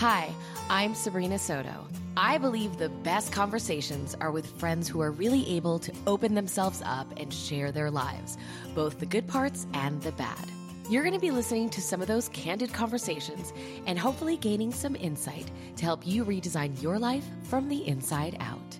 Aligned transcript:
Hi, 0.00 0.34
I'm 0.70 0.94
Sabrina 0.94 1.38
Soto. 1.38 1.86
I 2.16 2.38
believe 2.38 2.78
the 2.78 2.88
best 2.88 3.32
conversations 3.32 4.16
are 4.18 4.30
with 4.30 4.58
friends 4.58 4.88
who 4.88 5.02
are 5.02 5.10
really 5.10 5.46
able 5.56 5.78
to 5.78 5.92
open 6.06 6.34
themselves 6.34 6.82
up 6.86 7.06
and 7.18 7.30
share 7.30 7.70
their 7.70 7.90
lives, 7.90 8.38
both 8.74 8.98
the 8.98 9.04
good 9.04 9.28
parts 9.28 9.66
and 9.74 10.00
the 10.00 10.12
bad. 10.12 10.46
You're 10.88 11.02
going 11.02 11.12
to 11.12 11.20
be 11.20 11.30
listening 11.30 11.68
to 11.68 11.82
some 11.82 12.00
of 12.00 12.08
those 12.08 12.30
candid 12.30 12.72
conversations 12.72 13.52
and 13.84 13.98
hopefully 13.98 14.38
gaining 14.38 14.72
some 14.72 14.96
insight 14.96 15.50
to 15.76 15.84
help 15.84 16.06
you 16.06 16.24
redesign 16.24 16.80
your 16.80 16.98
life 16.98 17.26
from 17.42 17.68
the 17.68 17.86
inside 17.86 18.38
out. 18.40 18.78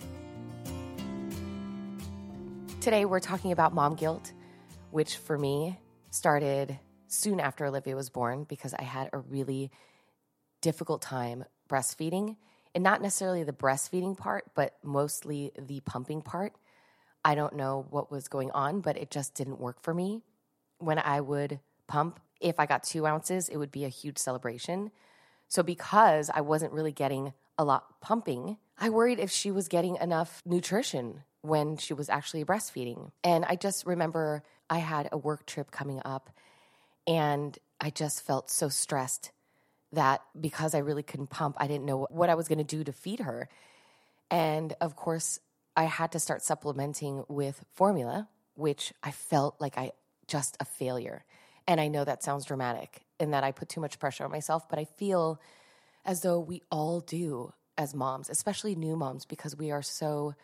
Today, 2.81 3.05
we're 3.05 3.21
talking 3.21 3.53
about 3.53 3.75
mom 3.75 3.95
guilt, 3.95 4.33
which 4.91 5.19
for 5.19 5.37
me 5.37 5.79
started 6.09 6.79
soon 7.09 7.41
after 7.41 7.67
Olivia 7.67 7.95
was 7.95 8.09
born 8.09 8.45
because 8.45 8.73
I 8.73 8.85
had 8.85 9.11
a 9.13 9.19
really 9.19 9.71
difficult 10.61 11.03
time 11.03 11.45
breastfeeding 11.69 12.37
and 12.75 12.85
not 12.85 13.03
necessarily 13.03 13.43
the 13.43 13.53
breastfeeding 13.53 14.17
part, 14.17 14.45
but 14.55 14.75
mostly 14.83 15.53
the 15.59 15.81
pumping 15.81 16.23
part. 16.23 16.53
I 17.25 17.35
don't 17.35 17.57
know 17.57 17.87
what 17.91 18.11
was 18.11 18.29
going 18.29 18.51
on, 18.53 18.81
but 18.81 18.97
it 18.97 19.11
just 19.11 19.35
didn't 19.35 19.61
work 19.61 19.83
for 19.83 19.93
me. 19.93 20.23
When 20.79 20.99
I 20.99 21.21
would 21.21 21.61
pump, 21.87 22.21
if 22.41 22.59
I 22.59 22.67
got 22.67 22.83
two 22.83 23.07
ounces, 23.07 23.49
it 23.49 23.57
would 23.57 23.71
be 23.71 23.85
a 23.85 23.89
huge 23.89 24.19
celebration. 24.19 24.91
So, 25.49 25.63
because 25.63 26.31
I 26.33 26.41
wasn't 26.41 26.73
really 26.73 26.93
getting 26.93 27.33
a 27.59 27.65
lot 27.65 28.01
pumping, 28.01 28.57
I 28.79 28.89
worried 28.89 29.19
if 29.19 29.31
she 29.31 29.51
was 29.51 29.69
getting 29.69 29.97
enough 29.97 30.41
nutrition 30.47 31.25
when 31.43 31.77
she 31.77 31.93
was 31.93 32.09
actually 32.09 32.45
breastfeeding. 32.45 33.11
And 33.25 33.45
I 33.45 33.57
just 33.57 33.85
remember 33.85 34.43
I 34.71 34.79
had 34.79 35.09
a 35.13 35.19
work 35.19 35.45
trip 35.47 35.71
coming 35.71 36.01
up 36.05 36.31
and 37.07 37.59
I 37.81 37.91
just 37.91 38.25
felt 38.25 38.51
so 38.51 38.69
stressed 38.69 39.33
that 39.93 40.23
because 40.39 40.75
I 40.75 40.79
really 40.79 41.03
couldn't 41.03 41.31
pump, 41.31 41.57
I 41.59 41.67
didn't 41.67 41.85
know 41.85 42.07
what 42.11 42.31
I 42.31 42.35
was 42.35 42.49
going 42.49 42.59
to 42.59 42.65
do 42.65 42.85
to 42.85 42.93
feed 42.93 43.21
her. 43.21 43.49
And 44.31 44.75
of 44.81 44.97
course, 44.97 45.41
I 45.77 45.85
had 45.85 46.13
to 46.13 46.21
start 46.21 46.43
supplementing 46.43 47.25
with 47.29 47.65
formula, 47.75 48.29
which 48.55 48.93
I 49.03 49.11
felt 49.11 49.61
like 49.61 49.79
I 49.79 49.93
just 50.27 50.57
a 50.61 50.65
failure. 50.65 51.25
And 51.67 51.81
I 51.81 51.89
know 51.89 52.05
that 52.05 52.23
sounds 52.23 52.45
dramatic 52.45 53.03
and 53.19 53.35
that 53.35 53.45
I 53.45 53.53
put 53.53 53.69
too 53.69 53.81
much 53.81 53.99
pressure 53.99 54.25
on 54.25 54.31
myself, 54.31 54.69
but 54.69 54.79
I 54.79 54.85
feel 54.85 55.41
as 56.05 56.23
though 56.23 56.41
we 56.41 56.63
all 56.71 57.01
do 57.01 57.53
as 57.77 57.95
moms, 57.95 58.31
especially 58.31 58.75
new 58.75 58.97
moms, 58.97 59.25
because 59.25 59.57
we 59.57 59.71
are 59.71 59.83
so 59.83 60.35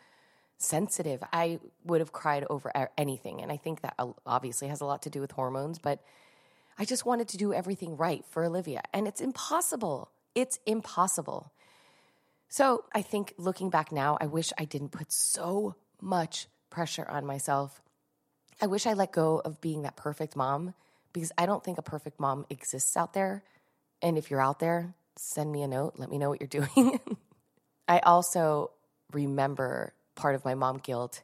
sensitive. 0.58 1.22
I 1.32 1.60
would 1.84 2.00
have 2.00 2.12
cried 2.12 2.44
over 2.48 2.72
anything. 2.96 3.42
And 3.42 3.52
I 3.52 3.56
think 3.56 3.82
that 3.82 3.94
uh, 3.98 4.12
obviously 4.24 4.68
has 4.68 4.80
a 4.80 4.86
lot 4.86 5.02
to 5.02 5.10
do 5.10 5.20
with 5.20 5.32
hormones, 5.32 5.78
but 5.78 6.02
I 6.78 6.84
just 6.84 7.06
wanted 7.06 7.28
to 7.28 7.36
do 7.36 7.54
everything 7.54 7.96
right 7.96 8.24
for 8.30 8.44
Olivia. 8.44 8.82
And 8.92 9.08
it's 9.08 9.20
impossible. 9.20 10.10
It's 10.34 10.58
impossible. 10.66 11.52
So 12.48 12.84
I 12.94 13.02
think 13.02 13.34
looking 13.38 13.70
back 13.70 13.90
now, 13.90 14.18
I 14.20 14.26
wish 14.26 14.52
I 14.58 14.64
didn't 14.64 14.90
put 14.90 15.10
so 15.10 15.74
much 16.00 16.46
pressure 16.70 17.06
on 17.08 17.24
myself. 17.24 17.82
I 18.60 18.66
wish 18.66 18.86
I 18.86 18.92
let 18.92 19.12
go 19.12 19.40
of 19.44 19.60
being 19.60 19.82
that 19.82 19.96
perfect 19.96 20.36
mom 20.36 20.74
because 21.12 21.32
I 21.38 21.46
don't 21.46 21.64
think 21.64 21.78
a 21.78 21.82
perfect 21.82 22.20
mom 22.20 22.46
exists 22.50 22.96
out 22.96 23.14
there. 23.14 23.42
And 24.02 24.18
if 24.18 24.30
you're 24.30 24.40
out 24.40 24.58
there, 24.58 24.94
send 25.16 25.50
me 25.50 25.62
a 25.62 25.68
note. 25.68 25.94
Let 25.96 26.10
me 26.10 26.18
know 26.18 26.28
what 26.28 26.40
you're 26.40 26.48
doing. 26.68 27.00
I 27.88 28.00
also 28.00 28.70
remember 29.12 29.94
part 30.14 30.34
of 30.34 30.44
my 30.44 30.54
mom 30.54 30.78
guilt 30.78 31.22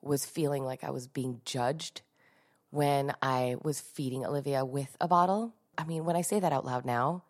was 0.00 0.24
feeling 0.24 0.64
like 0.64 0.84
I 0.84 0.90
was 0.90 1.06
being 1.06 1.40
judged 1.44 2.02
when 2.74 3.14
I 3.22 3.54
was 3.62 3.80
feeding 3.80 4.26
Olivia 4.26 4.64
with 4.64 4.96
a 5.00 5.06
bottle. 5.06 5.54
I 5.78 5.84
mean, 5.84 6.04
when 6.04 6.16
I 6.16 6.22
say 6.22 6.40
that 6.40 6.52
out 6.52 6.64
loud 6.64 6.84
now, 6.84 7.22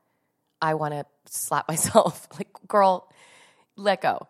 I 0.60 0.72
want 0.72 0.94
to 0.94 1.04
slap 1.26 1.68
myself 1.68 2.26
like, 2.38 2.48
girl, 2.66 3.12
let 3.76 4.00
go. 4.00 4.26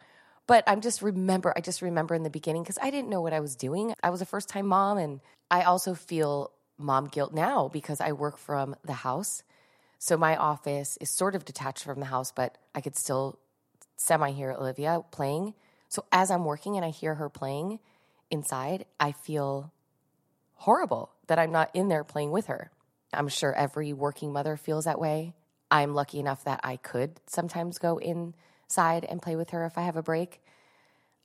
But 0.49 0.65
I'm 0.67 0.81
just 0.81 1.03
remember, 1.03 1.55
I 1.57 1.61
just 1.61 1.83
remember 1.83 2.17
in 2.17 2.25
the 2.25 2.31
beginning 2.31 2.65
because 2.65 2.79
I 2.83 2.91
didn't 2.91 3.09
know 3.09 3.21
what 3.21 3.33
I 3.33 3.39
was 3.39 3.55
doing. 3.55 3.95
I 4.03 4.11
was 4.11 4.21
a 4.23 4.27
first 4.27 4.49
time 4.49 4.67
mom, 4.67 4.99
and 4.99 5.21
I 5.51 5.63
also 5.63 5.95
feel 5.95 6.51
mom 6.77 7.07
guilt 7.07 7.33
now 7.33 7.69
because 7.69 8.01
I 8.01 8.11
work 8.13 8.37
from 8.37 8.75
the 8.85 8.93
house. 8.93 9.45
So 9.99 10.17
my 10.17 10.37
office 10.37 10.99
is 11.01 11.11
sort 11.11 11.37
of 11.37 11.45
detached 11.45 11.85
from 11.85 12.01
the 12.01 12.07
house, 12.07 12.33
but 12.33 12.59
I 12.75 12.81
could 12.81 12.97
still 12.97 13.39
semi 13.97 14.33
hear 14.33 14.51
Olivia 14.51 15.01
playing. 15.13 15.55
So 15.89 16.05
as 16.11 16.33
I'm 16.33 16.45
working 16.45 16.77
and 16.77 16.85
I 16.85 16.91
hear 16.91 17.15
her 17.15 17.29
playing 17.29 17.79
inside, 18.31 18.85
I 18.99 19.13
feel 19.13 19.73
horrible 20.65 21.13
that 21.27 21.39
I'm 21.39 21.53
not 21.53 21.71
in 21.75 21.89
there 21.89 22.05
playing 22.05 22.31
with 22.31 22.47
her. 22.47 22.71
I'm 23.13 23.29
sure 23.29 23.55
every 23.55 23.93
working 23.93 24.33
mother 24.33 24.57
feels 24.57 24.87
that 24.87 24.99
way. 24.99 25.35
I'm 25.71 25.95
lucky 25.95 26.19
enough 26.19 26.45
that 26.45 26.61
I 26.65 26.77
could 26.77 27.21
sometimes 27.27 27.77
go 27.77 27.99
inside 27.99 29.05
and 29.05 29.21
play 29.21 29.37
with 29.37 29.51
her 29.51 29.67
if 29.67 29.77
I 29.77 29.83
have 29.83 29.97
a 29.97 30.03
break. 30.03 30.41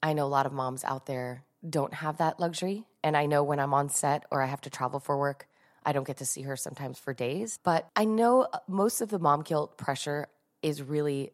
I 0.04 0.12
know 0.12 0.26
a 0.26 0.28
lot 0.28 0.46
of 0.46 0.52
moms 0.52 0.84
out 0.84 1.06
there 1.06 1.44
don't 1.68 1.94
have 1.94 2.18
that 2.18 2.38
luxury. 2.38 2.84
And 3.02 3.16
I 3.16 3.28
know 3.28 3.44
when 3.44 3.62
I'm 3.62 3.74
on 3.74 3.88
set 3.88 4.26
or 4.30 4.42
I 4.42 4.48
have 4.48 4.60
to 4.62 4.70
travel 4.70 5.00
for 5.00 5.18
work, 5.18 5.48
I 5.86 5.94
don't 5.94 6.06
get 6.06 6.18
to 6.18 6.26
see 6.26 6.42
her 6.42 6.58
sometimes 6.58 7.00
for 7.00 7.14
days. 7.14 7.60
But 7.64 7.88
I 7.96 8.04
know 8.04 8.48
most 8.68 9.00
of 9.00 9.10
the 9.10 9.20
mom 9.20 9.44
guilt 9.44 9.78
pressure 9.78 10.28
is 10.62 10.82
really 10.82 11.32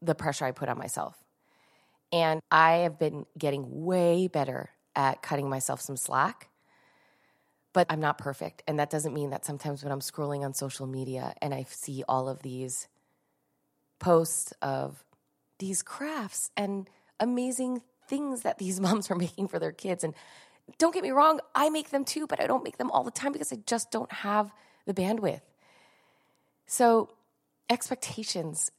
the 0.00 0.14
pressure 0.14 0.44
I 0.44 0.52
put 0.52 0.68
on 0.68 0.78
myself. 0.78 1.16
And 2.12 2.40
I 2.52 2.84
have 2.86 3.00
been 3.00 3.26
getting 3.36 3.84
way 3.84 4.28
better 4.28 4.70
at 4.94 5.22
cutting 5.22 5.48
myself 5.48 5.80
some 5.80 5.96
slack. 5.96 6.50
But 7.74 7.86
I'm 7.90 8.00
not 8.00 8.16
perfect. 8.16 8.62
And 8.66 8.78
that 8.78 8.88
doesn't 8.88 9.12
mean 9.12 9.30
that 9.30 9.44
sometimes 9.44 9.82
when 9.82 9.92
I'm 9.92 10.00
scrolling 10.00 10.42
on 10.42 10.54
social 10.54 10.86
media 10.86 11.34
and 11.42 11.52
I 11.52 11.66
see 11.68 12.02
all 12.08 12.30
of 12.30 12.40
these 12.40 12.88
posts 13.98 14.54
of 14.62 15.04
these 15.58 15.82
crafts 15.82 16.50
and 16.56 16.88
amazing 17.20 17.82
things 18.08 18.42
that 18.42 18.58
these 18.58 18.80
moms 18.86 19.10
are 19.10 19.16
making 19.16 19.48
for 19.48 19.58
their 19.58 19.72
kids. 19.72 20.04
And 20.04 20.14
don't 20.78 20.94
get 20.94 21.02
me 21.02 21.10
wrong, 21.10 21.40
I 21.54 21.68
make 21.68 21.90
them 21.90 22.06
too, 22.06 22.26
but 22.26 22.40
I 22.40 22.46
don't 22.46 22.64
make 22.64 22.78
them 22.78 22.90
all 22.90 23.04
the 23.04 23.10
time 23.10 23.32
because 23.32 23.52
I 23.52 23.58
just 23.66 23.90
don't 23.90 24.10
have 24.10 24.50
the 24.86 24.94
bandwidth. 24.94 25.42
So, 26.66 27.10
expectations 27.68 28.70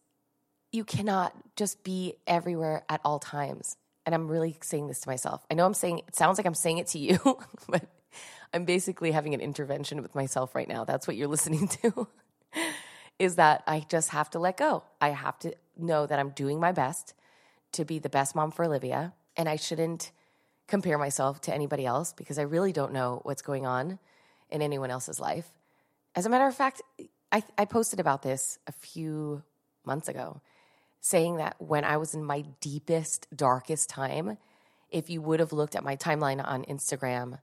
you 0.76 0.84
cannot 0.84 1.34
just 1.56 1.84
be 1.84 2.16
everywhere 2.28 2.84
at 2.90 3.02
all 3.06 3.20
times. 3.20 3.78
And 4.06 4.14
I'm 4.14 4.28
really 4.28 4.58
saying 4.62 4.88
this 4.88 5.02
to 5.02 5.10
myself. 5.10 5.44
I 5.50 5.54
know 5.56 5.66
I'm 5.66 5.74
saying 5.74 6.02
it 6.08 6.16
sounds 6.16 6.38
like 6.38 6.46
I'm 6.46 6.54
saying 6.54 6.80
it 6.80 6.88
to 6.88 7.00
you, 7.00 7.20
but 7.68 7.84
I'm 8.54 8.66
basically 8.66 9.12
having 9.12 9.34
an 9.34 9.42
intervention 9.42 10.02
with 10.02 10.16
myself 10.16 10.56
right 10.56 10.68
now. 10.68 10.86
That's 10.86 11.08
what 11.08 11.16
you're 11.16 11.28
listening 11.36 11.68
to. 11.68 12.08
is 13.20 13.36
that 13.36 13.64
I 13.68 13.86
just 13.90 14.10
have 14.10 14.30
to 14.32 14.40
let 14.40 14.58
go. 14.58 14.84
I 15.00 15.10
have 15.10 15.40
to 15.40 15.54
know 15.78 16.06
that 16.06 16.20
I'm 16.20 16.30
doing 16.30 16.60
my 16.60 16.72
best 16.72 17.14
to 17.74 17.86
be 17.86 18.00
the 18.00 18.10
best 18.10 18.36
mom 18.36 18.52
for 18.52 18.66
Olivia, 18.66 19.14
and 19.36 19.50
I 19.50 19.58
shouldn't 19.58 20.12
compare 20.68 20.98
myself 20.98 21.42
to 21.42 21.54
anybody 21.54 21.86
else 21.86 22.14
because 22.14 22.40
I 22.40 22.44
really 22.44 22.72
don't 22.72 22.94
know 22.94 23.22
what's 23.24 23.42
going 23.42 23.66
on 23.66 24.00
in 24.50 24.62
anyone 24.62 24.90
else's 24.90 25.20
life. 25.20 25.52
As 26.16 26.26
a 26.26 26.30
matter 26.30 26.48
of 26.48 26.56
fact, 26.56 26.82
I, 27.32 27.44
I 27.58 27.66
posted 27.66 28.00
about 28.00 28.22
this 28.22 28.58
a 28.68 28.72
few 28.72 29.44
months 29.86 30.08
ago 30.08 30.42
saying 31.02 31.38
that 31.38 31.56
when 31.60 31.84
I 31.84 31.98
was 31.98 32.16
in 32.16 32.24
my 32.24 32.46
deepest, 32.62 33.28
darkest 33.36 33.90
time, 33.90 34.38
if 34.90 35.10
you 35.10 35.22
would 35.22 35.40
have 35.40 35.54
looked 35.54 35.76
at 35.76 35.84
my 35.84 35.96
timeline 35.96 36.44
on 36.44 36.64
Instagram 36.66 37.40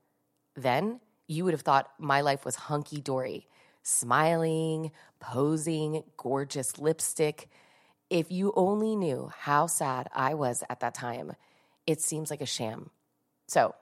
then, 0.54 1.00
you 1.26 1.44
would 1.44 1.54
have 1.54 1.62
thought 1.62 1.90
my 1.98 2.20
life 2.20 2.44
was 2.44 2.54
hunky 2.54 3.00
dory, 3.00 3.48
smiling, 3.82 4.90
posing, 5.20 6.04
gorgeous 6.16 6.78
lipstick. 6.78 7.48
If 8.10 8.30
you 8.30 8.52
only 8.54 8.96
knew 8.96 9.30
how 9.36 9.66
sad 9.66 10.08
I 10.14 10.34
was 10.34 10.62
at 10.68 10.80
that 10.80 10.94
time, 10.94 11.32
it 11.86 12.00
seems 12.00 12.30
like 12.30 12.40
a 12.40 12.46
sham. 12.46 12.90
So, 13.46 13.74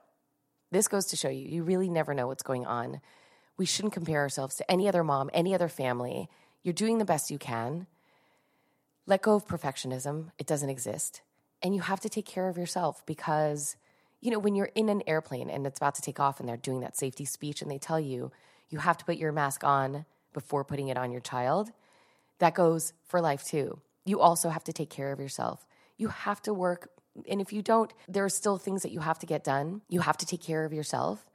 this 0.71 0.87
goes 0.87 1.07
to 1.07 1.17
show 1.17 1.29
you, 1.29 1.47
you 1.47 1.63
really 1.63 1.89
never 1.89 2.13
know 2.13 2.27
what's 2.27 2.43
going 2.43 2.65
on. 2.65 3.01
We 3.57 3.65
shouldn't 3.65 3.93
compare 3.93 4.19
ourselves 4.19 4.55
to 4.55 4.71
any 4.71 4.87
other 4.87 5.03
mom, 5.03 5.29
any 5.33 5.53
other 5.53 5.67
family. 5.67 6.29
You're 6.63 6.73
doing 6.73 6.97
the 6.97 7.05
best 7.05 7.29
you 7.29 7.37
can. 7.37 7.87
Let 9.05 9.21
go 9.21 9.35
of 9.35 9.45
perfectionism, 9.45 10.31
it 10.37 10.47
doesn't 10.47 10.69
exist. 10.69 11.21
And 11.61 11.75
you 11.75 11.81
have 11.81 11.99
to 12.01 12.09
take 12.09 12.25
care 12.25 12.47
of 12.47 12.57
yourself 12.57 13.05
because, 13.05 13.75
you 14.21 14.29
know, 14.29 14.39
when 14.39 14.55
you're 14.55 14.71
in 14.75 14.87
an 14.87 15.01
airplane 15.07 15.49
and 15.49 15.65
it's 15.65 15.79
about 15.79 15.95
to 15.95 16.01
take 16.01 16.19
off 16.19 16.39
and 16.39 16.47
they're 16.47 16.57
doing 16.57 16.81
that 16.81 16.95
safety 16.95 17.25
speech 17.25 17.61
and 17.61 17.69
they 17.69 17.79
tell 17.79 17.99
you, 17.99 18.31
you 18.69 18.77
have 18.77 18.97
to 18.97 19.05
put 19.05 19.17
your 19.17 19.31
mask 19.31 19.63
on 19.63 20.05
before 20.33 20.63
putting 20.63 20.87
it 20.87 20.97
on 20.97 21.11
your 21.11 21.21
child, 21.21 21.71
that 22.39 22.53
goes 22.53 22.93
for 23.03 23.19
life 23.19 23.43
too. 23.43 23.79
You 24.05 24.19
also 24.19 24.49
have 24.49 24.63
to 24.65 24.73
take 24.73 24.89
care 24.89 25.11
of 25.11 25.19
yourself. 25.19 25.65
You 25.97 26.07
have 26.07 26.41
to 26.43 26.53
work. 26.53 26.89
And 27.27 27.41
if 27.41 27.51
you 27.51 27.61
don't, 27.61 27.93
there 28.07 28.23
are 28.23 28.29
still 28.29 28.57
things 28.57 28.83
that 28.83 28.91
you 28.91 28.99
have 28.99 29.19
to 29.19 29.25
get 29.25 29.43
done. 29.43 29.81
You 29.89 29.99
have 29.99 30.17
to 30.17 30.25
take 30.25 30.41
care 30.41 30.65
of 30.65 30.71
yourself 30.71 31.29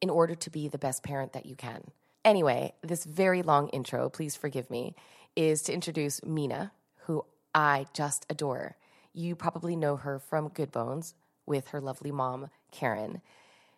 in 0.00 0.10
order 0.10 0.34
to 0.34 0.50
be 0.50 0.68
the 0.68 0.78
best 0.78 1.02
parent 1.02 1.34
that 1.34 1.46
you 1.46 1.54
can. 1.54 1.82
Anyway, 2.24 2.74
this 2.82 3.04
very 3.04 3.42
long 3.42 3.68
intro, 3.68 4.08
please 4.08 4.34
forgive 4.34 4.70
me, 4.70 4.96
is 5.36 5.62
to 5.62 5.72
introduce 5.72 6.24
Mina, 6.24 6.72
who 7.06 7.24
I 7.54 7.86
just 7.92 8.26
adore. 8.28 8.76
You 9.12 9.36
probably 9.36 9.76
know 9.76 9.96
her 9.96 10.18
from 10.18 10.48
Good 10.48 10.72
Bones 10.72 11.14
with 11.46 11.68
her 11.68 11.80
lovely 11.80 12.10
mom, 12.10 12.50
Karen. 12.70 13.20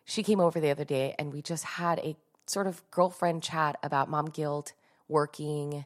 She 0.05 0.23
came 0.23 0.39
over 0.39 0.59
the 0.59 0.71
other 0.71 0.85
day 0.85 1.15
and 1.19 1.33
we 1.33 1.41
just 1.41 1.63
had 1.63 1.99
a 1.99 2.15
sort 2.45 2.67
of 2.67 2.81
girlfriend 2.91 3.43
chat 3.43 3.77
about 3.83 4.09
mom 4.09 4.27
guilt, 4.27 4.73
working, 5.07 5.85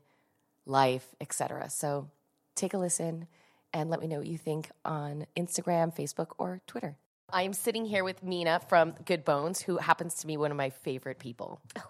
life, 0.65 1.15
etc. 1.19 1.69
So 1.69 2.09
take 2.55 2.73
a 2.73 2.77
listen 2.77 3.27
and 3.73 3.89
let 3.89 3.99
me 3.99 4.07
know 4.07 4.17
what 4.17 4.27
you 4.27 4.37
think 4.37 4.69
on 4.85 5.25
Instagram, 5.35 5.95
Facebook, 5.95 6.33
or 6.37 6.61
Twitter. 6.67 6.97
I'm 7.33 7.53
sitting 7.53 7.85
here 7.85 8.03
with 8.03 8.21
Mina 8.23 8.59
from 8.67 8.93
Good 9.05 9.23
Bones, 9.23 9.61
who 9.61 9.77
happens 9.77 10.15
to 10.15 10.27
be 10.27 10.35
one 10.35 10.51
of 10.51 10.57
my 10.57 10.69
favorite 10.69 11.17
people. 11.17 11.61
Oh, 11.77 11.89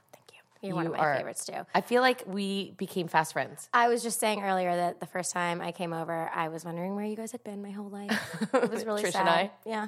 thank 0.61 0.63
you. 0.63 0.67
You're 0.69 0.75
one 0.75 0.85
of 0.87 0.91
my 0.93 0.99
are- 0.99 1.15
favorites 1.17 1.45
too. 1.45 1.65
I 1.73 1.81
feel 1.81 2.01
like 2.01 2.23
we 2.27 2.71
became 2.77 3.07
fast 3.07 3.33
friends. 3.33 3.67
I 3.73 3.87
was 3.87 4.03
just 4.03 4.19
saying 4.19 4.41
earlier 4.43 4.75
that 4.75 4.99
the 4.99 5.05
first 5.07 5.33
time 5.33 5.61
I 5.61 5.71
came 5.71 5.93
over, 5.93 6.29
I 6.33 6.47
was 6.49 6.63
wondering 6.65 6.95
where 6.95 7.05
you 7.05 7.15
guys 7.15 7.31
had 7.31 7.43
been 7.43 7.61
my 7.61 7.71
whole 7.71 7.89
life. 7.89 8.11
It 8.53 8.69
was 8.71 8.85
really 8.85 9.03
Trish 9.03 9.11
sad. 9.13 9.21
and 9.21 9.29
I? 9.29 9.51
Yeah. 9.65 9.87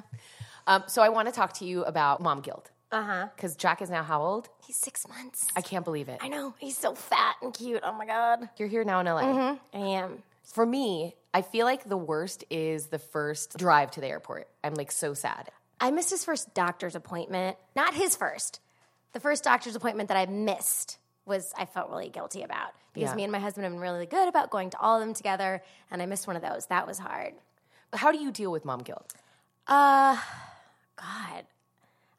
Um, 0.66 0.84
so 0.86 1.02
I 1.02 1.10
want 1.10 1.28
to 1.28 1.34
talk 1.34 1.52
to 1.54 1.64
you 1.64 1.84
about 1.84 2.20
mom 2.22 2.40
guilt 2.40 2.70
Uh 2.90 3.02
huh. 3.02 3.28
because 3.36 3.54
Jack 3.56 3.82
is 3.82 3.90
now 3.90 4.02
how 4.02 4.22
old? 4.22 4.48
He's 4.66 4.76
six 4.76 5.06
months. 5.08 5.46
I 5.54 5.60
can't 5.60 5.84
believe 5.84 6.08
it. 6.08 6.18
I 6.22 6.28
know. 6.28 6.54
He's 6.58 6.76
so 6.78 6.94
fat 6.94 7.36
and 7.42 7.52
cute. 7.52 7.80
Oh 7.84 7.92
my 7.92 8.06
god. 8.06 8.48
You're 8.56 8.68
here 8.68 8.84
now 8.84 9.00
in 9.00 9.06
LA. 9.06 9.56
I 9.74 9.78
am. 9.78 10.22
For 10.44 10.64
me, 10.66 11.14
I 11.32 11.42
feel 11.42 11.66
like 11.66 11.84
the 11.88 11.96
worst 11.96 12.44
is 12.50 12.86
the 12.86 12.98
first 12.98 13.56
drive 13.58 13.90
to 13.92 14.00
the 14.00 14.06
airport. 14.06 14.48
I'm 14.62 14.74
like 14.74 14.90
so 14.92 15.12
sad. 15.14 15.50
I 15.80 15.90
missed 15.90 16.10
his 16.10 16.24
first 16.24 16.54
doctor's 16.54 16.94
appointment. 16.94 17.56
Not 17.74 17.94
his 17.94 18.14
first. 18.16 18.60
The 19.14 19.20
first 19.20 19.42
doctor's 19.44 19.74
appointment 19.76 20.08
that 20.08 20.16
I 20.18 20.26
missed 20.26 20.98
was 21.24 21.52
I 21.56 21.64
felt 21.64 21.88
really 21.88 22.10
guilty 22.10 22.42
about 22.42 22.72
because 22.92 23.10
Yeah. 23.10 23.14
me 23.14 23.22
and 23.22 23.32
my 23.32 23.38
husband 23.38 23.64
have 23.64 23.72
been 23.72 23.80
really 23.80 24.06
good 24.06 24.28
about 24.28 24.50
going 24.50 24.70
to 24.70 24.78
all 24.78 24.96
of 25.00 25.00
them 25.06 25.14
together, 25.14 25.62
and 25.90 26.02
I 26.02 26.06
missed 26.06 26.26
one 26.26 26.36
of 26.36 26.42
those. 26.42 26.66
That 26.66 26.86
was 26.86 26.98
hard. 26.98 27.34
How 27.94 28.12
do 28.12 28.18
you 28.18 28.30
deal 28.30 28.50
with 28.52 28.64
mom 28.64 28.80
guilt? 28.80 29.14
Uh, 29.66 30.16
God. 30.96 31.44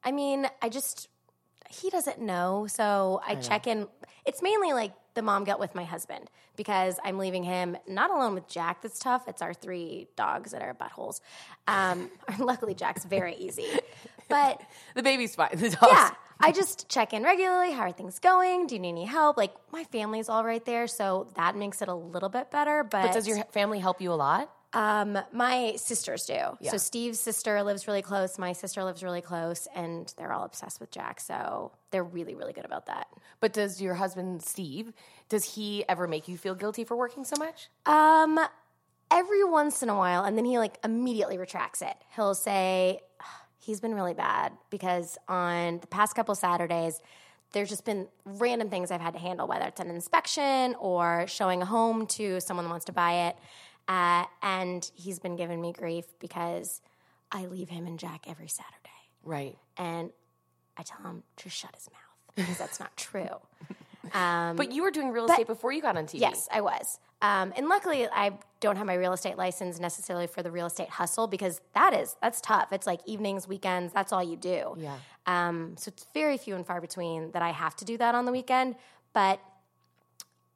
I 0.04 0.12
mean, 0.12 0.48
I 0.62 0.70
just, 0.70 1.10
he 1.70 1.90
doesn't 1.90 2.20
know. 2.20 2.66
So 2.70 3.22
I 3.28 3.36
check 3.36 3.68
in. 3.68 3.88
It's 4.26 4.42
mainly 4.42 4.74
like 4.74 4.94
the 5.16 5.22
mom 5.22 5.44
guilt 5.44 5.60
with 5.60 5.76
my 5.76 5.84
husband 5.84 6.30
because 6.56 6.98
I'm 7.04 7.18
leaving 7.18 7.44
him 7.44 7.78
not 7.88 8.10
alone 8.10 8.34
with 8.34 8.48
Jack. 8.48 8.82
That's 8.82 9.00
tough. 9.00 9.28
It's 9.28 9.42
our 9.42 9.54
three 9.54 10.08
dogs 10.16 10.52
that 10.52 10.62
are 10.62 10.74
buttholes. 10.74 11.20
Um, 11.68 12.10
luckily, 12.40 12.74
Jack's 12.74 13.04
very 13.06 13.36
easy. 13.36 13.68
But 14.28 14.62
The 14.96 15.04
baby's 15.04 15.36
fine. 15.36 15.50
The 15.56 15.70
dog's 15.70 15.88
yeah, 15.92 16.12
I 16.40 16.52
just 16.52 16.90
check 16.90 17.14
in 17.14 17.24
regularly. 17.24 17.72
How 17.72 17.84
are 17.84 17.92
things 17.92 18.20
going? 18.20 18.68
Do 18.68 18.76
you 18.76 18.82
need 18.82 18.90
any 18.90 19.06
help? 19.06 19.38
Like, 19.38 19.54
my 19.72 19.84
family's 19.86 20.28
all 20.30 20.44
right 20.44 20.64
there. 20.66 20.88
So 20.88 21.28
that 21.36 21.56
makes 21.56 21.82
it 21.82 21.88
a 21.88 21.94
little 21.96 22.30
bit 22.30 22.52
better. 22.52 22.84
But, 22.84 23.04
But 23.04 23.14
does 23.14 23.28
your 23.28 23.44
family 23.46 23.80
help 23.80 24.02
you 24.02 24.12
a 24.12 24.16
lot? 24.16 24.52
um, 24.74 25.18
my 25.32 25.76
sisters 25.78 26.26
do. 26.26 26.34
Yeah. 26.60 26.72
So 26.72 26.76
Steve's 26.78 27.18
sister 27.18 27.64
lives 27.64 27.88
really 27.88 28.02
close. 28.02 28.38
My 28.38 28.52
sister 28.52 28.84
lives 28.84 29.02
really 29.04 29.22
close, 29.22 29.70
and 29.74 30.14
they're 30.18 30.34
all 30.34 30.44
obsessed 30.44 30.82
with 30.82 30.92
Jack. 30.92 31.22
So 31.22 31.72
they're 31.92 32.04
really, 32.04 32.36
really 32.36 32.52
good 32.52 32.66
about 32.66 32.88
that. 32.88 33.08
But 33.40 33.54
does 33.54 33.82
your 33.82 33.94
husband 33.94 34.44
Steve, 34.44 34.92
does 35.30 35.46
he 35.56 35.86
ever 35.88 36.08
make 36.08 36.28
you 36.28 36.38
feel 36.38 36.56
guilty 36.56 36.84
for 36.84 36.98
working 36.98 37.24
so 37.24 37.38
much? 37.40 37.70
Um, 37.86 38.38
every 39.10 39.46
once 39.46 39.82
in 39.82 39.88
a 39.88 39.96
while, 39.96 40.26
and 40.26 40.38
then 40.38 40.44
he 40.44 40.60
like 40.60 40.78
immediately 40.84 41.38
retracts 41.38 41.82
it. 41.82 41.96
He'll 42.14 42.36
say 42.36 43.00
he's 43.66 43.80
been 43.82 43.96
really 43.96 44.14
bad 44.14 44.52
because 44.70 45.18
on 45.28 45.80
the 45.80 45.88
past 45.88 46.16
couple 46.16 46.36
Saturdays. 46.36 47.02
There's 47.52 47.70
just 47.70 47.86
been 47.86 48.08
random 48.26 48.70
things 48.70 48.92
I've 48.92 49.00
had 49.00 49.14
to 49.14 49.20
handle, 49.20 49.48
whether 49.48 49.66
it's 49.66 49.80
an 49.80 49.90
inspection 49.90 50.76
or 50.78 51.26
showing 51.28 51.62
a 51.62 51.66
home 51.66 52.06
to 52.08 52.42
someone 52.42 52.66
that 52.66 52.70
wants 52.70 52.86
to 52.86 52.92
buy 52.92 53.28
it. 53.28 53.36
Uh, 53.88 54.26
and 54.42 54.90
he's 54.94 55.20
been 55.20 55.38
giving 55.38 55.62
me 55.62 55.72
grief 55.72 56.04
because 56.20 56.82
I 57.32 57.46
leave 57.46 57.70
him 57.70 57.86
and 57.88 57.98
Jack 57.98 58.26
every 58.28 58.50
Saturday. 58.50 58.74
Right. 59.24 59.58
and 59.78 60.10
I 60.78 60.84
tell 60.84 61.00
him 61.10 61.24
to 61.38 61.50
shut 61.50 61.74
his 61.76 61.88
mouth 61.90 62.36
because 62.36 62.58
that's 62.58 62.80
not 62.80 62.96
true. 62.98 63.30
Um, 64.14 64.56
But 64.56 64.72
you 64.72 64.82
were 64.84 64.92
doing 64.92 65.12
real 65.12 65.26
estate 65.26 65.48
before 65.48 65.72
you 65.72 65.82
got 65.82 65.98
on 65.98 66.06
TV. 66.06 66.20
yes, 66.20 66.48
I 66.52 66.62
was. 66.62 67.00
Um, 67.22 67.54
and 67.56 67.68
luckily, 67.70 68.08
I 68.08 68.38
don't 68.60 68.76
have 68.76 68.86
my 68.86 68.94
real 68.94 69.14
estate 69.14 69.38
license 69.38 69.80
necessarily 69.80 70.28
for 70.28 70.44
the 70.44 70.52
real 70.52 70.66
estate 70.68 70.90
hustle 70.90 71.28
because 71.28 71.62
that 71.74 71.94
is 71.94 72.16
that's 72.22 72.42
tough. 72.42 72.72
It's 72.74 72.86
like 72.86 73.00
evenings, 73.06 73.48
weekends. 73.48 73.94
That's 73.94 74.12
all 74.14 74.24
you 74.24 74.36
do. 74.36 74.76
Yeah. 74.78 74.98
Um, 75.26 75.76
so 75.78 75.90
it's 75.90 76.06
very 76.14 76.38
few 76.38 76.56
and 76.56 76.66
far 76.66 76.82
between 76.82 77.32
that 77.32 77.42
I 77.42 77.50
have 77.52 77.76
to 77.78 77.86
do 77.86 77.98
that 77.98 78.14
on 78.16 78.26
the 78.26 78.32
weekend. 78.32 78.76
But 79.14 79.40